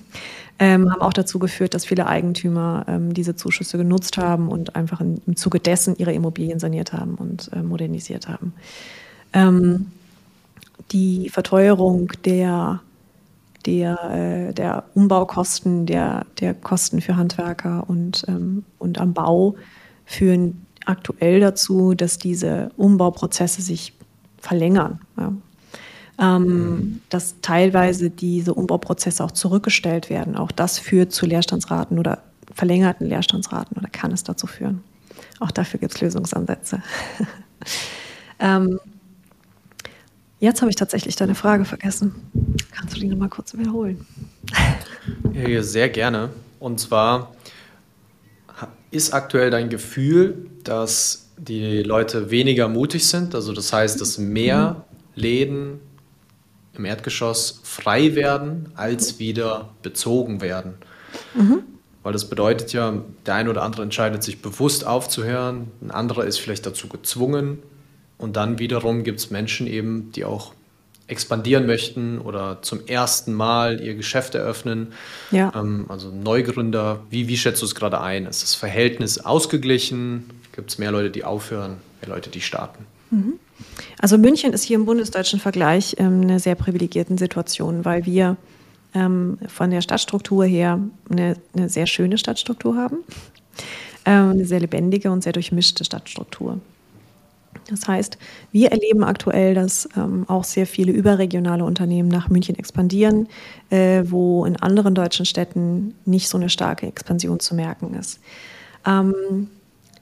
ähm, 0.59 0.91
haben 0.91 1.03
auch 1.03 1.13
dazu 1.13 1.39
geführt, 1.39 1.75
dass 1.75 1.85
viele 1.85 2.07
Eigentümer 2.07 2.87
ähm, 2.89 3.13
diese 3.13 3.37
Zuschüsse 3.37 3.77
genutzt 3.77 4.17
haben 4.17 4.49
und 4.49 4.77
einfach 4.77 5.03
in, 5.03 5.21
im 5.27 5.37
Zuge 5.37 5.61
dessen 5.61 5.95
ihre 5.99 6.15
Immobilien 6.15 6.59
saniert 6.59 6.95
haben 6.95 7.17
und 7.17 7.51
äh, 7.53 7.63
modernisiert 7.63 8.29
haben. 8.29 8.55
Ähm, 9.35 9.89
die 10.91 11.29
Verteuerung 11.29 12.11
der, 12.25 12.81
der, 13.67 14.49
äh, 14.49 14.55
der 14.55 14.85
Umbaukosten, 14.95 15.87
der, 15.87 16.27
der 16.41 16.55
Kosten 16.55 17.01
für 17.01 17.17
Handwerker 17.17 17.85
und, 17.89 18.25
ähm, 18.29 18.65
und 18.79 18.99
am 18.99 19.13
Bau 19.13 19.57
führen 20.09 20.67
aktuell 20.87 21.39
dazu, 21.39 21.95
dass 21.95 22.19
diese 22.19 22.71
Umbauprozesse 22.77 23.61
sich 23.61 23.93
verlängern. 24.39 25.01
Ja. 25.17 25.33
Ähm, 26.21 26.45
mhm. 26.45 27.01
Dass 27.11 27.37
teilweise 27.43 28.11
diese 28.11 28.55
Umbauprozesse 28.55 29.23
auch 29.23 29.31
zurückgestellt 29.31 30.11
werden. 30.11 30.35
Auch 30.35 30.51
das 30.51 30.79
führt 30.79 31.13
zu 31.13 31.27
Leerstandsraten 31.27 31.99
oder 31.99 32.23
verlängerten 32.55 33.07
Leerstandsraten 33.07 33.77
oder 33.77 33.89
kann 33.89 34.11
es 34.11 34.25
dazu 34.25 34.47
führen. 34.47 34.83
Auch 35.39 35.51
dafür 35.51 35.79
gibt 35.79 35.95
es 35.95 36.01
Lösungsansätze. 36.01 36.83
ähm, 38.41 38.81
jetzt 40.41 40.63
habe 40.63 40.71
ich 40.71 40.77
tatsächlich 40.77 41.17
deine 41.17 41.35
Frage 41.35 41.65
vergessen. 41.67 42.15
Kannst 42.73 42.97
du 42.97 43.01
die 43.01 43.09
nochmal 43.09 43.29
kurz 43.29 43.57
wiederholen? 43.57 44.05
Ja, 45.35 45.63
sehr 45.63 45.91
gerne. 45.91 46.31
Und 46.59 46.81
zwar, 46.81 47.33
ist 48.91 49.13
aktuell 49.13 49.51
dein 49.51 49.69
Gefühl, 49.69 50.47
dass 50.65 51.29
die 51.37 51.83
Leute 51.83 52.31
weniger 52.31 52.69
mutig 52.69 53.07
sind? 53.07 53.35
Also 53.35 53.53
das 53.53 53.73
heißt, 53.73 54.01
dass 54.01 54.19
mehr 54.19 54.85
Läden 55.15 55.81
im 56.75 56.85
Erdgeschoss 56.85 57.61
frei 57.63 58.15
werden, 58.15 58.71
als 58.75 59.19
wieder 59.19 59.71
bezogen 59.83 60.41
werden. 60.41 60.75
Mhm. 61.35 61.63
Weil 62.03 62.13
das 62.13 62.29
bedeutet 62.29 62.73
ja, 62.73 63.03
der 63.27 63.35
eine 63.35 63.51
oder 63.51 63.63
andere 63.63 63.83
entscheidet 63.83 64.23
sich 64.23 64.41
bewusst 64.41 64.87
aufzuhören, 64.87 65.69
ein 65.83 65.91
anderer 65.91 66.25
ist 66.25 66.39
vielleicht 66.39 66.65
dazu 66.65 66.89
gezwungen, 66.89 67.59
Und 68.19 68.37
dann 68.37 68.59
wiederum 68.59 69.05
gibt 69.05 69.21
es 69.21 69.31
Menschen 69.31 69.67
eben, 69.67 70.11
die 70.13 70.25
auch 70.25 70.53
expandieren 71.09 71.67
möchten 71.67 72.19
oder 72.19 72.59
zum 72.63 72.87
ersten 72.87 73.33
Mal 73.33 73.81
ihr 73.81 73.95
Geschäft 73.95 74.35
eröffnen. 74.35 74.93
Ja. 75.31 75.53
Ähm, 75.55 75.87
also 75.89 76.11
Neugründer, 76.11 77.01
wie, 77.11 77.29
wie 77.29 77.37
schätzt 77.37 77.63
du 77.63 77.67
es 77.67 77.75
gerade 77.75 78.01
ein? 78.01 78.27
Ist 78.27 78.43
das 78.43 78.55
Verhältnis 78.55 79.19
ausgeglichen? 79.19 80.31
Gibt 80.55 80.71
es 80.71 80.79
mehr 80.79 80.93
Leute, 80.93 81.11
die 81.11 81.25
aufhören, 81.25 81.79
mehr 82.03 82.15
Leute, 82.15 82.31
die 82.31 82.43
starten? 82.43 82.87
Mhm. 83.11 83.35
Also 83.99 84.19
München 84.19 84.53
ist 84.53 84.63
hier 84.63 84.77
im 84.77 84.85
bundesdeutschen 84.85 85.41
Vergleich 85.41 85.97
ähm, 85.99 86.21
eine 86.23 86.39
sehr 86.39 86.55
privilegierten 86.55 87.19
Situation, 87.19 87.85
weil 87.85 88.07
wir 88.07 88.37
ähm, 88.95 89.39
von 89.49 89.71
der 89.71 89.81
Stadtstruktur 89.81 90.45
her 90.45 90.79
eine, 91.11 91.37
eine 91.57 91.69
sehr 91.69 91.87
schöne 91.87 92.19
Stadtstruktur 92.19 92.77
haben, 92.77 92.99
ähm, 94.05 94.31
eine 94.31 94.45
sehr 94.45 94.61
lebendige 94.61 95.11
und 95.11 95.23
sehr 95.23 95.33
durchmischte 95.33 95.85
Stadtstruktur. 95.85 96.61
Das 97.69 97.87
heißt, 97.87 98.19
wir 98.53 98.71
erleben 98.71 99.05
aktuell, 99.05 99.55
dass 99.55 99.89
ähm, 99.97 100.25
auch 100.29 100.45
sehr 100.45 100.67
viele 100.67 100.93
überregionale 100.93 101.65
Unternehmen 101.65 102.09
nach 102.09 102.29
München 102.29 102.57
expandieren, 102.57 103.29
äh, 103.71 104.05
wo 104.07 104.45
in 104.45 104.57
anderen 104.57 104.95
deutschen 104.95 105.27
Städten 105.27 105.95
nicht 106.05 106.29
so 106.29 106.39
eine 106.39 106.49
starke 106.49 106.87
Expansion 106.87 107.41
zu 107.41 107.55
merken 107.55 107.95
ist. 107.95 108.21
Ähm, 108.87 109.49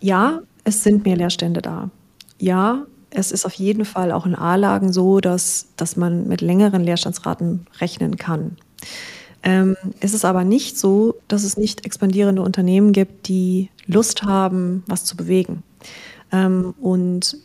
ja, 0.00 0.40
es 0.64 0.82
sind 0.82 1.04
mehr 1.04 1.16
Leerstände 1.16 1.62
da. 1.62 1.90
Ja, 2.38 2.84
es 3.10 3.32
ist 3.32 3.46
auf 3.46 3.54
jeden 3.54 3.84
Fall 3.84 4.12
auch 4.12 4.26
in 4.26 4.34
A-Lagen 4.34 4.92
so, 4.92 5.20
dass, 5.20 5.68
dass 5.76 5.96
man 5.96 6.28
mit 6.28 6.40
längeren 6.40 6.84
Leerstandsraten 6.84 7.66
rechnen 7.80 8.16
kann. 8.16 8.56
Ähm, 9.42 9.76
es 10.00 10.12
ist 10.12 10.24
aber 10.24 10.44
nicht 10.44 10.78
so, 10.78 11.14
dass 11.28 11.44
es 11.44 11.56
nicht 11.56 11.86
expandierende 11.86 12.42
Unternehmen 12.42 12.92
gibt, 12.92 13.28
die 13.28 13.70
Lust 13.86 14.24
haben, 14.24 14.82
was 14.86 15.04
zu 15.04 15.16
bewegen. 15.16 15.62
Ähm, 16.32 16.74
und 16.80 17.36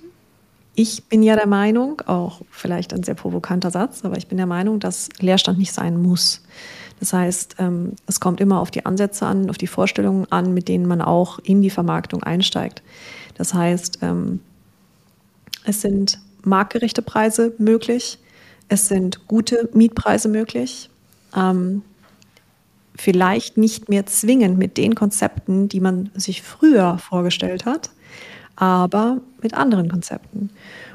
ich 0.76 1.04
bin 1.06 1.22
ja 1.22 1.36
der 1.36 1.48
Meinung, 1.48 2.02
auch 2.06 2.42
vielleicht 2.50 2.94
ein 2.94 3.04
sehr 3.04 3.16
provokanter 3.16 3.72
Satz, 3.72 4.04
aber 4.04 4.18
ich 4.18 4.28
bin 4.28 4.38
der 4.38 4.48
Meinung, 4.48 4.80
dass 4.80 5.10
Leerstand 5.20 5.58
nicht 5.58 5.74
sein 5.74 6.02
muss. 6.02 6.42
Das 7.00 7.14
heißt, 7.14 7.56
ähm, 7.60 7.94
es 8.08 8.20
kommt 8.20 8.40
immer 8.40 8.62
auf 8.62 8.72
die 8.72 8.86
Ansätze 8.86 9.26
an, 9.26 9.50
auf 9.50 9.58
die 9.58 9.68
Vorstellungen 9.68 10.28
an, 10.32 10.54
mit 10.54 10.68
denen 10.68 10.86
man 10.86 11.02
auch 11.02 11.40
in 11.40 11.62
die 11.62 11.70
Vermarktung 11.70 12.24
einsteigt. 12.24 12.84
Das 13.36 13.54
heißt, 13.54 14.00
ähm, 14.02 14.40
es 15.66 15.82
sind 15.82 16.20
marktgerechte 16.44 17.02
Preise 17.02 17.54
möglich, 17.58 18.20
es 18.68 18.88
sind 18.88 19.28
gute 19.28 19.70
Mietpreise 19.74 20.30
möglich. 20.30 20.90
Ähm, 21.36 21.82
vielleicht 22.96 23.58
nicht 23.58 23.90
mehr 23.90 24.06
zwingend 24.06 24.58
mit 24.58 24.78
den 24.78 24.96
Konzepten, 24.96 25.68
die 25.68 25.80
man 25.80 26.12
sich 26.14 26.42
früher 26.42 26.98
vorgestellt 26.98 27.66
hat, 27.66 27.90
aber 28.62 29.18
mit 29.42 29.56
anderen 29.56 29.90
Konzepten. 29.90 30.52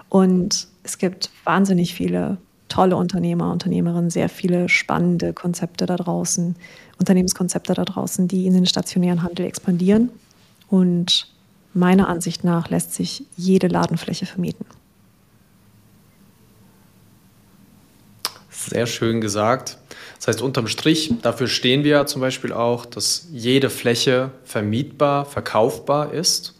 Und 0.08 0.68
es 0.84 0.98
gibt 0.98 1.30
wahnsinnig 1.42 1.94
viele 1.94 2.38
tolle 2.68 2.94
Unternehmer, 2.94 3.50
Unternehmerinnen, 3.50 4.08
sehr 4.08 4.28
viele 4.28 4.68
spannende 4.68 5.32
Konzepte 5.32 5.84
da 5.84 5.96
draußen, 5.96 6.54
Unternehmenskonzepte 7.00 7.74
da 7.74 7.84
draußen, 7.84 8.28
die 8.28 8.46
in 8.46 8.54
den 8.54 8.66
stationären 8.66 9.24
Handel 9.24 9.46
expandieren. 9.46 10.10
Und 10.68 11.28
meiner 11.74 12.08
Ansicht 12.08 12.44
nach 12.44 12.70
lässt 12.70 12.94
sich 12.94 13.24
jede 13.36 13.66
Ladenfläche 13.66 14.26
vermieten. 14.26 14.64
Sehr 18.48 18.86
schön 18.86 19.20
gesagt. 19.20 19.76
Das 20.18 20.28
heißt, 20.28 20.40
unterm 20.40 20.68
Strich, 20.68 21.12
dafür 21.22 21.48
stehen 21.48 21.82
wir 21.82 22.06
zum 22.06 22.20
Beispiel 22.20 22.52
auch, 22.52 22.86
dass 22.86 23.26
jede 23.32 23.70
Fläche 23.70 24.30
vermietbar, 24.44 25.24
verkaufbar 25.24 26.12
ist. 26.12 26.55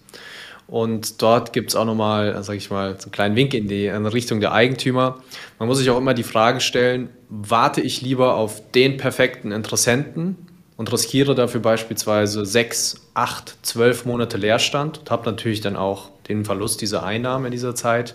Und 0.69 1.23
dort 1.23 1.53
gibt 1.53 1.71
es 1.71 1.77
auch 1.77 1.85
nochmal, 1.85 2.43
sage 2.43 2.59
ich 2.59 2.71
mal, 2.71 2.97
einen 3.01 3.13
kleinen 3.13 3.37
Wink 3.37 3.55
in 3.55 3.69
die 3.69 3.87
in 3.87 4.07
Richtung 4.07 4.41
der 4.41 4.53
Eigentümer. 4.53 5.23
Man 5.59 5.69
muss 5.69 5.79
sich 5.79 5.91
auch 5.91 5.99
immer 5.99 6.15
die 6.15 6.25
Frage 6.25 6.61
stellen, 6.61 7.09
warte 7.29 7.81
ich 7.81 8.03
lieber 8.03 8.35
auf 8.35 8.73
den 8.73 8.97
perfekten 8.97 9.53
Interessenten 9.53 10.37
und 10.77 10.93
riskiere 10.93 11.35
dafür 11.35 11.61
beispielsweise 11.61 12.45
sechs, 12.45 13.01
acht, 13.15 13.57
zwölf 13.63 14.05
Monate 14.05 14.37
Leerstand 14.37 14.99
und 14.99 15.11
habe 15.11 15.25
natürlich 15.31 15.61
dann 15.61 15.77
auch 15.77 16.11
den 16.29 16.45
Verlust 16.45 16.81
dieser 16.81 17.05
Einnahmen 17.05 17.47
in 17.47 17.53
dieser 17.53 17.75
Zeit. 17.75 18.15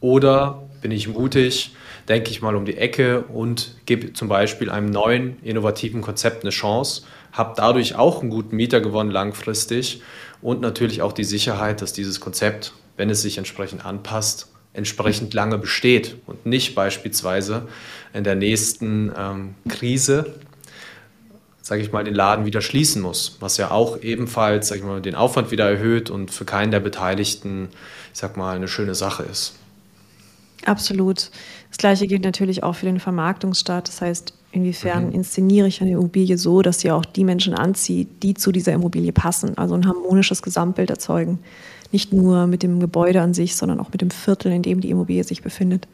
Oder 0.00 0.62
bin 0.80 0.92
ich 0.92 1.08
mutig, 1.08 1.74
denke 2.08 2.30
ich 2.30 2.40
mal 2.40 2.56
um 2.56 2.64
die 2.64 2.76
Ecke 2.76 3.22
und 3.22 3.74
gebe 3.84 4.12
zum 4.12 4.28
Beispiel 4.28 4.70
einem 4.70 4.90
neuen, 4.90 5.38
innovativen 5.42 6.00
Konzept 6.00 6.44
eine 6.44 6.50
Chance, 6.50 7.02
habe 7.32 7.54
dadurch 7.56 7.96
auch 7.96 8.22
einen 8.22 8.30
guten 8.30 8.56
Mieter 8.56 8.80
gewonnen 8.80 9.10
langfristig 9.10 10.00
und 10.42 10.60
natürlich 10.60 11.02
auch 11.02 11.12
die 11.12 11.24
Sicherheit, 11.24 11.82
dass 11.82 11.92
dieses 11.92 12.20
Konzept, 12.20 12.72
wenn 12.96 13.10
es 13.10 13.22
sich 13.22 13.38
entsprechend 13.38 13.84
anpasst, 13.84 14.48
entsprechend 14.72 15.34
lange 15.34 15.58
besteht 15.58 16.16
und 16.26 16.46
nicht 16.46 16.74
beispielsweise 16.74 17.68
in 18.12 18.24
der 18.24 18.36
nächsten 18.36 19.12
ähm, 19.16 19.54
Krise, 19.68 20.34
sage 21.60 21.82
ich 21.82 21.92
mal, 21.92 22.04
den 22.04 22.14
Laden 22.14 22.46
wieder 22.46 22.60
schließen 22.60 23.02
muss, 23.02 23.36
was 23.40 23.56
ja 23.56 23.70
auch 23.70 24.02
ebenfalls, 24.02 24.68
sage 24.68 24.80
ich 24.80 24.86
mal, 24.86 25.00
den 25.00 25.14
Aufwand 25.14 25.50
wieder 25.50 25.68
erhöht 25.68 26.10
und 26.10 26.30
für 26.30 26.44
keinen 26.44 26.70
der 26.70 26.80
Beteiligten, 26.80 27.68
ich 28.12 28.18
sag 28.18 28.36
mal, 28.36 28.56
eine 28.56 28.68
schöne 28.68 28.94
Sache 28.94 29.24
ist. 29.24 29.54
Absolut. 30.64 31.30
Das 31.68 31.78
gleiche 31.78 32.06
gilt 32.06 32.24
natürlich 32.24 32.62
auch 32.62 32.74
für 32.74 32.86
den 32.86 33.00
Vermarktungsstart. 33.00 33.88
Das 33.88 34.00
heißt, 34.00 34.34
Inwiefern 34.52 35.06
mhm. 35.06 35.12
inszeniere 35.12 35.68
ich 35.68 35.80
eine 35.80 35.92
Immobilie 35.92 36.36
so, 36.36 36.62
dass 36.62 36.80
sie 36.80 36.90
auch 36.90 37.04
die 37.04 37.24
Menschen 37.24 37.54
anzieht, 37.54 38.22
die 38.22 38.34
zu 38.34 38.50
dieser 38.50 38.72
Immobilie 38.72 39.12
passen, 39.12 39.56
also 39.56 39.74
ein 39.74 39.86
harmonisches 39.86 40.42
Gesamtbild 40.42 40.90
erzeugen. 40.90 41.38
Nicht 41.92 42.12
nur 42.12 42.46
mit 42.46 42.62
dem 42.62 42.80
Gebäude 42.80 43.20
an 43.20 43.34
sich, 43.34 43.56
sondern 43.56 43.80
auch 43.80 43.90
mit 43.92 44.00
dem 44.00 44.10
Viertel, 44.10 44.52
in 44.52 44.62
dem 44.62 44.80
die 44.80 44.90
Immobilie 44.90 45.24
sich 45.24 45.42
befindet. 45.42 45.86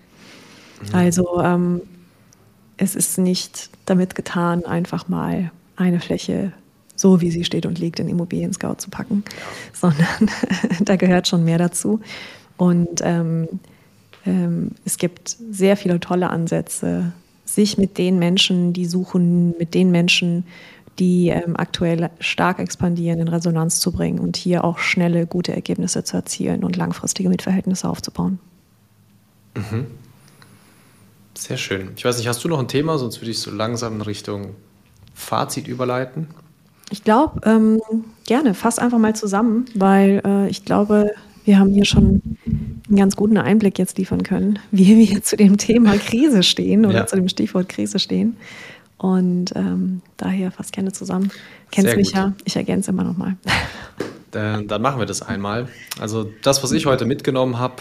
Mhm. 0.81 0.95
Also 0.95 1.41
ähm, 1.43 1.81
es 2.77 2.95
ist 2.95 3.19
nicht 3.19 3.71
damit 3.85 4.15
getan, 4.15 4.65
einfach 4.65 5.09
mal 5.09 5.51
eine 5.77 6.01
Fläche 6.01 6.53
so 6.97 7.21
wie 7.21 7.31
sie 7.31 7.45
steht 7.45 7.67
und 7.67 7.79
liegt 7.79 8.01
in 8.01 8.09
Immobilien 8.09 8.53
Scout 8.53 8.77
zu 8.79 8.91
packen, 8.91 9.23
sondern 9.73 10.31
da 10.81 10.97
gehört 10.97 11.29
schon 11.29 11.45
mehr 11.45 11.59
dazu. 11.59 12.01
Und 12.57 13.01
ähm, 13.03 13.49
ähm, 14.25 14.73
es 14.85 14.97
gibt 14.97 15.37
sehr 15.51 15.77
viele 15.77 16.01
tolle 16.01 16.31
Ansätze, 16.31 17.13
sich 17.57 17.79
mit 17.79 17.99
den 17.99 18.19
Menschen, 18.21 18.73
die 18.73 18.87
suchen, 18.87 19.57
mit 19.59 19.75
den 19.75 19.91
Menschen, 19.91 20.45
die 20.99 21.29
ähm, 21.29 21.57
aktuell 21.57 22.11
stark 22.21 22.59
expandieren, 22.59 23.19
in 23.19 23.29
Resonanz 23.29 23.81
zu 23.81 23.93
bringen 23.93 24.19
und 24.19 24.37
hier 24.37 24.63
auch 24.63 24.79
schnelle, 24.79 25.27
gute 25.27 25.53
Ergebnisse 25.53 26.05
zu 26.05 26.17
erzielen 26.17 26.63
und 26.63 26.77
langfristige 26.77 27.29
Mitverhältnisse 27.29 27.89
aufzubauen. 27.89 28.39
Mhm. 29.55 29.87
Sehr 31.35 31.57
schön. 31.57 31.91
Ich 31.97 32.05
weiß 32.05 32.19
nicht, 32.19 32.29
hast 32.29 32.45
du 32.45 32.49
noch 32.49 32.59
ein 32.59 32.69
Thema, 32.69 32.99
sonst 32.99 33.21
würde 33.21 33.31
ich 33.31 33.41
so 33.41 33.51
langsam 33.51 33.95
in 33.95 34.03
Richtung 34.03 34.55
Fazit 35.15 35.67
überleiten. 35.67 36.29
Ich 36.91 37.05
glaube, 37.05 37.41
ähm, 37.45 37.81
gerne, 38.27 38.55
fass 38.55 38.79
einfach 38.79 38.99
mal 38.99 39.17
zusammen, 39.17 39.65
weil 39.75 40.23
äh, 40.25 40.49
ich 40.49 40.65
glaube, 40.65 41.11
wir 41.47 41.59
haben 41.59 41.73
hier 41.73 41.85
schon 41.85 42.23
einen 42.45 42.97
ganz 42.97 43.17
guten 43.17 43.39
Einblick 43.39 43.79
jetzt 43.79 43.97
liefern 43.99 44.23
können, 44.23 44.59
wie 44.73 45.09
wir 45.09 45.23
zu 45.23 45.37
dem 45.37 45.57
Thema 45.57 45.97
Krise 45.97 46.43
stehen 46.43 46.85
oder 46.85 46.99
ja. 46.99 47.07
zu 47.07 47.17
dem 47.17 47.29
Stichwort 47.29 47.69
Krise 47.69 47.99
stehen. 47.99 48.37
Und 48.99 49.53
ähm, 49.55 50.03
daher 50.17 50.51
fast 50.51 50.73
gerne 50.73 50.93
zusammen. 50.93 51.31
Kennst 51.71 51.91
Sehr 51.91 51.97
mich 51.97 52.09
gut. 52.09 52.17
ja, 52.17 52.33
ich 52.45 52.57
ergänze 52.57 52.91
immer 52.91 53.05
noch 53.05 53.17
mal. 53.17 53.37
Dann, 54.33 54.69
dann, 54.69 54.83
machen 54.83 54.99
wir 54.99 55.07
das 55.07 55.23
einmal. 55.23 55.69
Also 55.99 56.31
das, 56.43 56.63
was 56.63 56.71
ich 56.73 56.85
heute 56.85 57.07
mitgenommen 57.07 57.59
habe, 57.59 57.77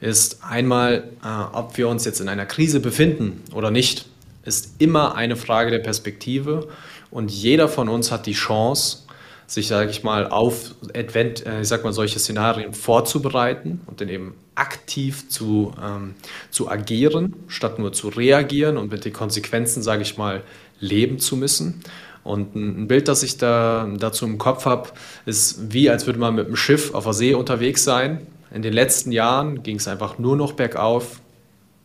ist 0.00 0.42
einmal, 0.42 1.04
äh, 1.22 1.56
ob 1.56 1.76
wir 1.76 1.88
uns 1.88 2.04
jetzt 2.04 2.20
in 2.20 2.28
einer 2.28 2.46
Krise 2.46 2.80
befinden 2.80 3.42
oder 3.52 3.70
nicht, 3.70 4.06
ist 4.44 4.74
immer 4.78 5.14
eine 5.14 5.36
Frage 5.36 5.70
der 5.70 5.78
Perspektive. 5.78 6.66
Und 7.12 7.30
jeder 7.30 7.68
von 7.68 7.88
uns 7.88 8.10
hat 8.10 8.26
die 8.26 8.32
Chance, 8.32 9.03
sich, 9.46 9.68
sage 9.68 9.90
ich 9.90 10.02
mal, 10.02 10.26
auf 10.26 10.74
Advent, 10.94 11.44
äh, 11.46 11.60
ich 11.60 11.68
sag 11.68 11.84
mal, 11.84 11.92
solche 11.92 12.18
Szenarien 12.18 12.72
vorzubereiten 12.72 13.80
und 13.86 14.00
dann 14.00 14.08
eben 14.08 14.34
aktiv 14.54 15.28
zu, 15.28 15.74
ähm, 15.82 16.14
zu 16.50 16.70
agieren, 16.70 17.34
statt 17.48 17.78
nur 17.78 17.92
zu 17.92 18.08
reagieren 18.08 18.76
und 18.76 18.90
mit 18.90 19.04
den 19.04 19.12
Konsequenzen, 19.12 19.82
sage 19.82 20.02
ich 20.02 20.16
mal, 20.16 20.42
leben 20.80 21.18
zu 21.18 21.36
müssen. 21.36 21.82
Und 22.22 22.56
ein 22.56 22.88
Bild, 22.88 23.08
das 23.08 23.22
ich 23.22 23.36
da 23.36 23.86
dazu 23.98 24.24
im 24.24 24.38
Kopf 24.38 24.64
habe, 24.64 24.88
ist 25.26 25.72
wie, 25.72 25.90
als 25.90 26.06
würde 26.06 26.18
man 26.18 26.34
mit 26.34 26.46
einem 26.46 26.56
Schiff 26.56 26.94
auf 26.94 27.04
der 27.04 27.12
See 27.12 27.34
unterwegs 27.34 27.84
sein. 27.84 28.26
In 28.52 28.62
den 28.62 28.72
letzten 28.72 29.12
Jahren 29.12 29.62
ging 29.62 29.76
es 29.76 29.86
einfach 29.86 30.18
nur 30.18 30.36
noch 30.36 30.52
bergauf. 30.52 31.20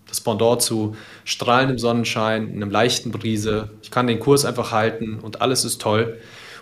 Das 0.08 0.22
Pendant 0.22 0.62
zu 0.62 0.96
strahlendem 1.24 1.78
Sonnenschein, 1.78 2.50
einem 2.50 2.72
leichten 2.72 3.12
Brise. 3.12 3.70
Ich 3.84 3.92
kann 3.92 4.08
den 4.08 4.20
Kurs 4.20 4.46
einfach 4.46 4.72
halten 4.72 5.20
und 5.20 5.42
alles 5.42 5.66
ist 5.66 5.82
toll. 5.82 6.18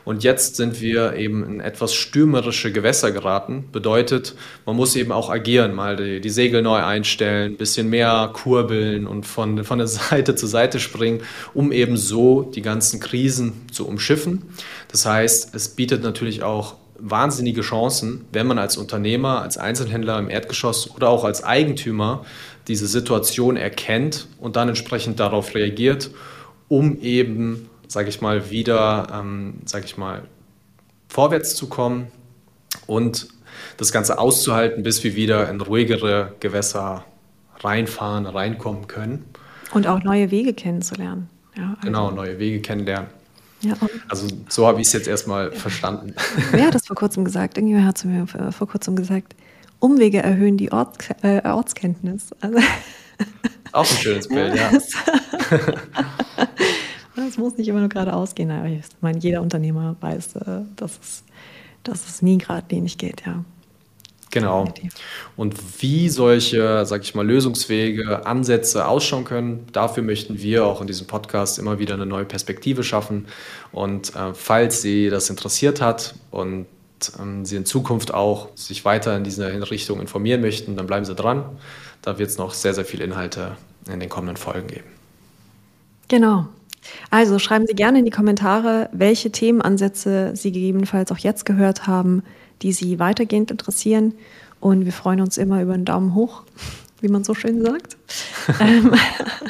Und 0.07 0.23
jetzt 0.23 0.55
sind 0.55 0.79
wir 0.79 1.17
eben 1.17 1.43
in 1.43 1.59
etwas 1.59 1.93
stürmerische 1.93 2.71
Gewässer 2.71 3.11
geraten. 3.11 3.65
Bedeutet, 3.73 4.35
man 4.65 4.77
muss 4.77 4.95
eben 4.95 5.11
auch 5.11 5.29
agieren, 5.29 5.75
mal 5.75 5.97
die, 5.97 6.21
die 6.21 6.29
Segel 6.29 6.61
neu 6.61 6.77
einstellen, 6.77 7.51
ein 7.51 7.57
bisschen 7.57 7.89
mehr 7.89 8.29
kurbeln 8.31 9.05
und 9.05 9.25
von, 9.25 9.65
von 9.65 9.79
der 9.79 9.87
Seite 9.87 10.35
zu 10.35 10.47
Seite 10.47 10.79
springen, 10.79 11.23
um 11.53 11.73
eben 11.73 11.97
so 11.97 12.43
die 12.43 12.61
ganzen 12.61 13.01
Krisen 13.01 13.65
zu 13.69 13.85
umschiffen. 13.85 14.43
Das 14.89 15.05
heißt, 15.05 15.53
es 15.53 15.67
bietet 15.75 16.03
natürlich 16.03 16.41
auch 16.41 16.75
wahnsinnige 16.97 17.59
Chancen, 17.59 18.23
wenn 18.31 18.47
man 18.47 18.59
als 18.59 18.77
Unternehmer, 18.77 19.41
als 19.41 19.57
Einzelhändler 19.57 20.19
im 20.19 20.29
Erdgeschoss 20.29 20.89
oder 20.95 21.09
auch 21.09 21.25
als 21.25 21.43
Eigentümer 21.43 22.23
diese 22.69 22.87
Situation 22.87 23.57
erkennt 23.57 24.29
und 24.39 24.55
dann 24.55 24.69
entsprechend 24.69 25.19
darauf 25.19 25.53
reagiert, 25.53 26.11
um 26.69 26.97
eben, 27.01 27.67
sage 27.87 28.09
ich 28.09 28.21
mal, 28.21 28.49
wieder, 28.49 29.07
ähm, 29.13 29.61
sage 29.65 29.85
ich 29.85 29.97
mal, 29.97 30.23
vorwärts 31.07 31.55
zu 31.55 31.67
kommen 31.67 32.07
und 32.85 33.27
das 33.77 33.91
Ganze 33.91 34.19
auszuhalten, 34.19 34.83
bis 34.83 35.03
wir 35.03 35.15
wieder 35.15 35.49
in 35.49 35.61
ruhigere 35.61 36.33
Gewässer 36.39 37.05
reinfahren, 37.59 38.25
reinkommen 38.25 38.87
können. 38.87 39.25
Und 39.73 39.87
auch 39.87 40.03
neue 40.03 40.31
Wege 40.31 40.53
kennenzulernen. 40.53 41.29
Ja, 41.55 41.69
also. 41.69 41.81
Genau, 41.81 42.11
neue 42.11 42.39
Wege 42.39 42.61
kennenlernen. 42.61 43.09
Ja, 43.61 43.73
also 44.07 44.27
so 44.49 44.67
habe 44.67 44.81
ich 44.81 44.87
es 44.87 44.93
jetzt 44.93 45.07
erstmal 45.07 45.51
ja. 45.51 45.59
verstanden. 45.59 46.13
Wer 46.51 46.67
hat 46.67 46.75
das 46.75 46.85
vor 46.85 46.95
kurzem 46.95 47.25
gesagt? 47.25 47.57
Irgendjemand 47.57 47.87
hat 47.87 47.97
zu 47.97 48.07
mir 48.07 48.27
vor 48.27 48.67
kurzem 48.67 48.95
gesagt, 48.95 49.35
Umwege 49.79 50.21
erhöhen 50.21 50.57
die 50.57 50.71
Ort, 50.71 50.97
äh, 51.23 51.41
Ortskenntnis. 51.43 52.29
Also 52.39 52.59
Auch 53.71 53.89
ein 53.89 53.97
schönes 53.97 54.27
Bild, 54.27 54.55
ja. 54.55 54.71
Das, 57.17 57.37
muss 57.37 57.57
nicht 57.57 57.67
immer 57.67 57.79
nur 57.79 57.89
gerade 57.89 58.13
ausgehen. 58.13 58.51
Ich 58.67 58.85
meine, 59.01 59.17
jeder 59.17 59.41
Unternehmer 59.41 59.95
weiß, 59.99 60.35
äh, 60.35 60.61
dass 60.75 60.99
es, 61.01 61.23
dass 61.83 62.07
es 62.07 62.21
nie 62.21 62.37
geradlinig 62.37 62.97
geht, 62.97 63.23
ja. 63.25 63.43
Genau. 64.29 64.67
Und 65.35 65.81
wie 65.81 66.09
solche, 66.09 66.85
sag 66.85 67.01
ich 67.01 67.15
mal, 67.15 67.25
Lösungswege, 67.25 68.25
Ansätze 68.25 68.85
ausschauen 68.85 69.23
können, 69.23 69.65
dafür 69.71 70.03
möchten 70.03 70.41
wir 70.41 70.65
auch 70.65 70.81
in 70.81 70.85
diesem 70.85 71.07
Podcast 71.07 71.57
immer 71.57 71.79
wieder 71.79 71.95
eine 71.95 72.05
neue 72.05 72.25
Perspektive 72.25 72.83
schaffen. 72.83 73.25
Und 73.71 74.15
äh, 74.15 74.33
falls 74.33 74.81
Sie 74.81 75.09
das 75.09 75.29
interessiert 75.29 75.81
hat 75.81 76.13
und 76.29 76.67
ähm, 77.19 77.45
Sie 77.45 77.55
in 77.55 77.65
Zukunft 77.65 78.13
auch 78.13 78.49
sich 78.53 78.85
weiter 78.85 79.15
in 79.15 79.23
dieser 79.23 79.71
Richtung 79.71 80.01
informieren 80.01 80.41
möchten, 80.41 80.75
dann 80.75 80.85
bleiben 80.85 81.05
Sie 81.05 81.15
dran. 81.15 81.45
Da 82.01 82.19
wird 82.19 82.29
es 82.29 82.37
noch 82.37 82.53
sehr, 82.53 82.73
sehr 82.73 82.85
viele 82.85 83.05
Inhalte 83.05 83.57
in 83.91 83.99
den 83.99 84.09
kommenden 84.09 84.37
Folgen 84.37 84.67
geben. 84.67 84.87
Genau. 86.09 86.47
Also 87.09 87.39
schreiben 87.39 87.65
Sie 87.67 87.75
gerne 87.75 87.99
in 87.99 88.05
die 88.05 88.11
Kommentare, 88.11 88.89
welche 88.91 89.31
Themenansätze 89.31 90.31
Sie 90.35 90.51
gegebenenfalls 90.51 91.11
auch 91.11 91.17
jetzt 91.17 91.45
gehört 91.45 91.87
haben 91.87 92.23
die 92.61 92.73
Sie 92.73 92.99
weitergehend 92.99 93.51
interessieren. 93.51 94.13
Und 94.59 94.85
wir 94.85 94.93
freuen 94.93 95.21
uns 95.21 95.37
immer 95.37 95.61
über 95.61 95.73
einen 95.73 95.85
Daumen 95.85 96.15
hoch, 96.15 96.43
wie 97.01 97.07
man 97.07 97.23
so 97.23 97.33
schön 97.33 97.63
sagt. 97.63 97.97
Ähm, 98.61 98.93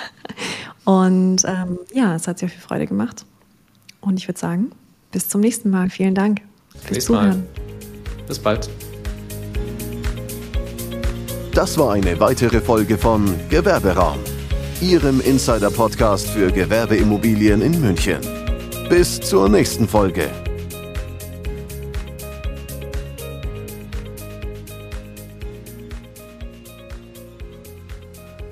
und 0.83 1.43
ähm, 1.45 1.77
ja, 1.93 2.15
es 2.15 2.27
hat 2.27 2.39
sehr 2.39 2.49
viel 2.49 2.59
Freude 2.59 2.87
gemacht. 2.87 3.25
Und 4.01 4.17
ich 4.17 4.27
würde 4.27 4.39
sagen, 4.39 4.71
bis 5.11 5.29
zum 5.29 5.41
nächsten 5.41 5.69
Mal. 5.69 5.91
Vielen 5.91 6.15
Dank 6.15 6.41
fürs 6.83 7.05
Zuhören. 7.05 7.29
Mal. 7.29 8.25
Bis 8.27 8.39
bald. 8.39 8.67
Das 11.53 11.77
war 11.77 11.93
eine 11.93 12.19
weitere 12.19 12.59
Folge 12.59 12.97
von 12.97 13.31
Gewerberaum, 13.49 14.17
Ihrem 14.81 15.21
Insider-Podcast 15.21 16.29
für 16.29 16.51
Gewerbeimmobilien 16.51 17.61
in 17.61 17.81
München. 17.81 18.19
Bis 18.89 19.19
zur 19.19 19.49
nächsten 19.49 19.87
Folge. 19.87 20.29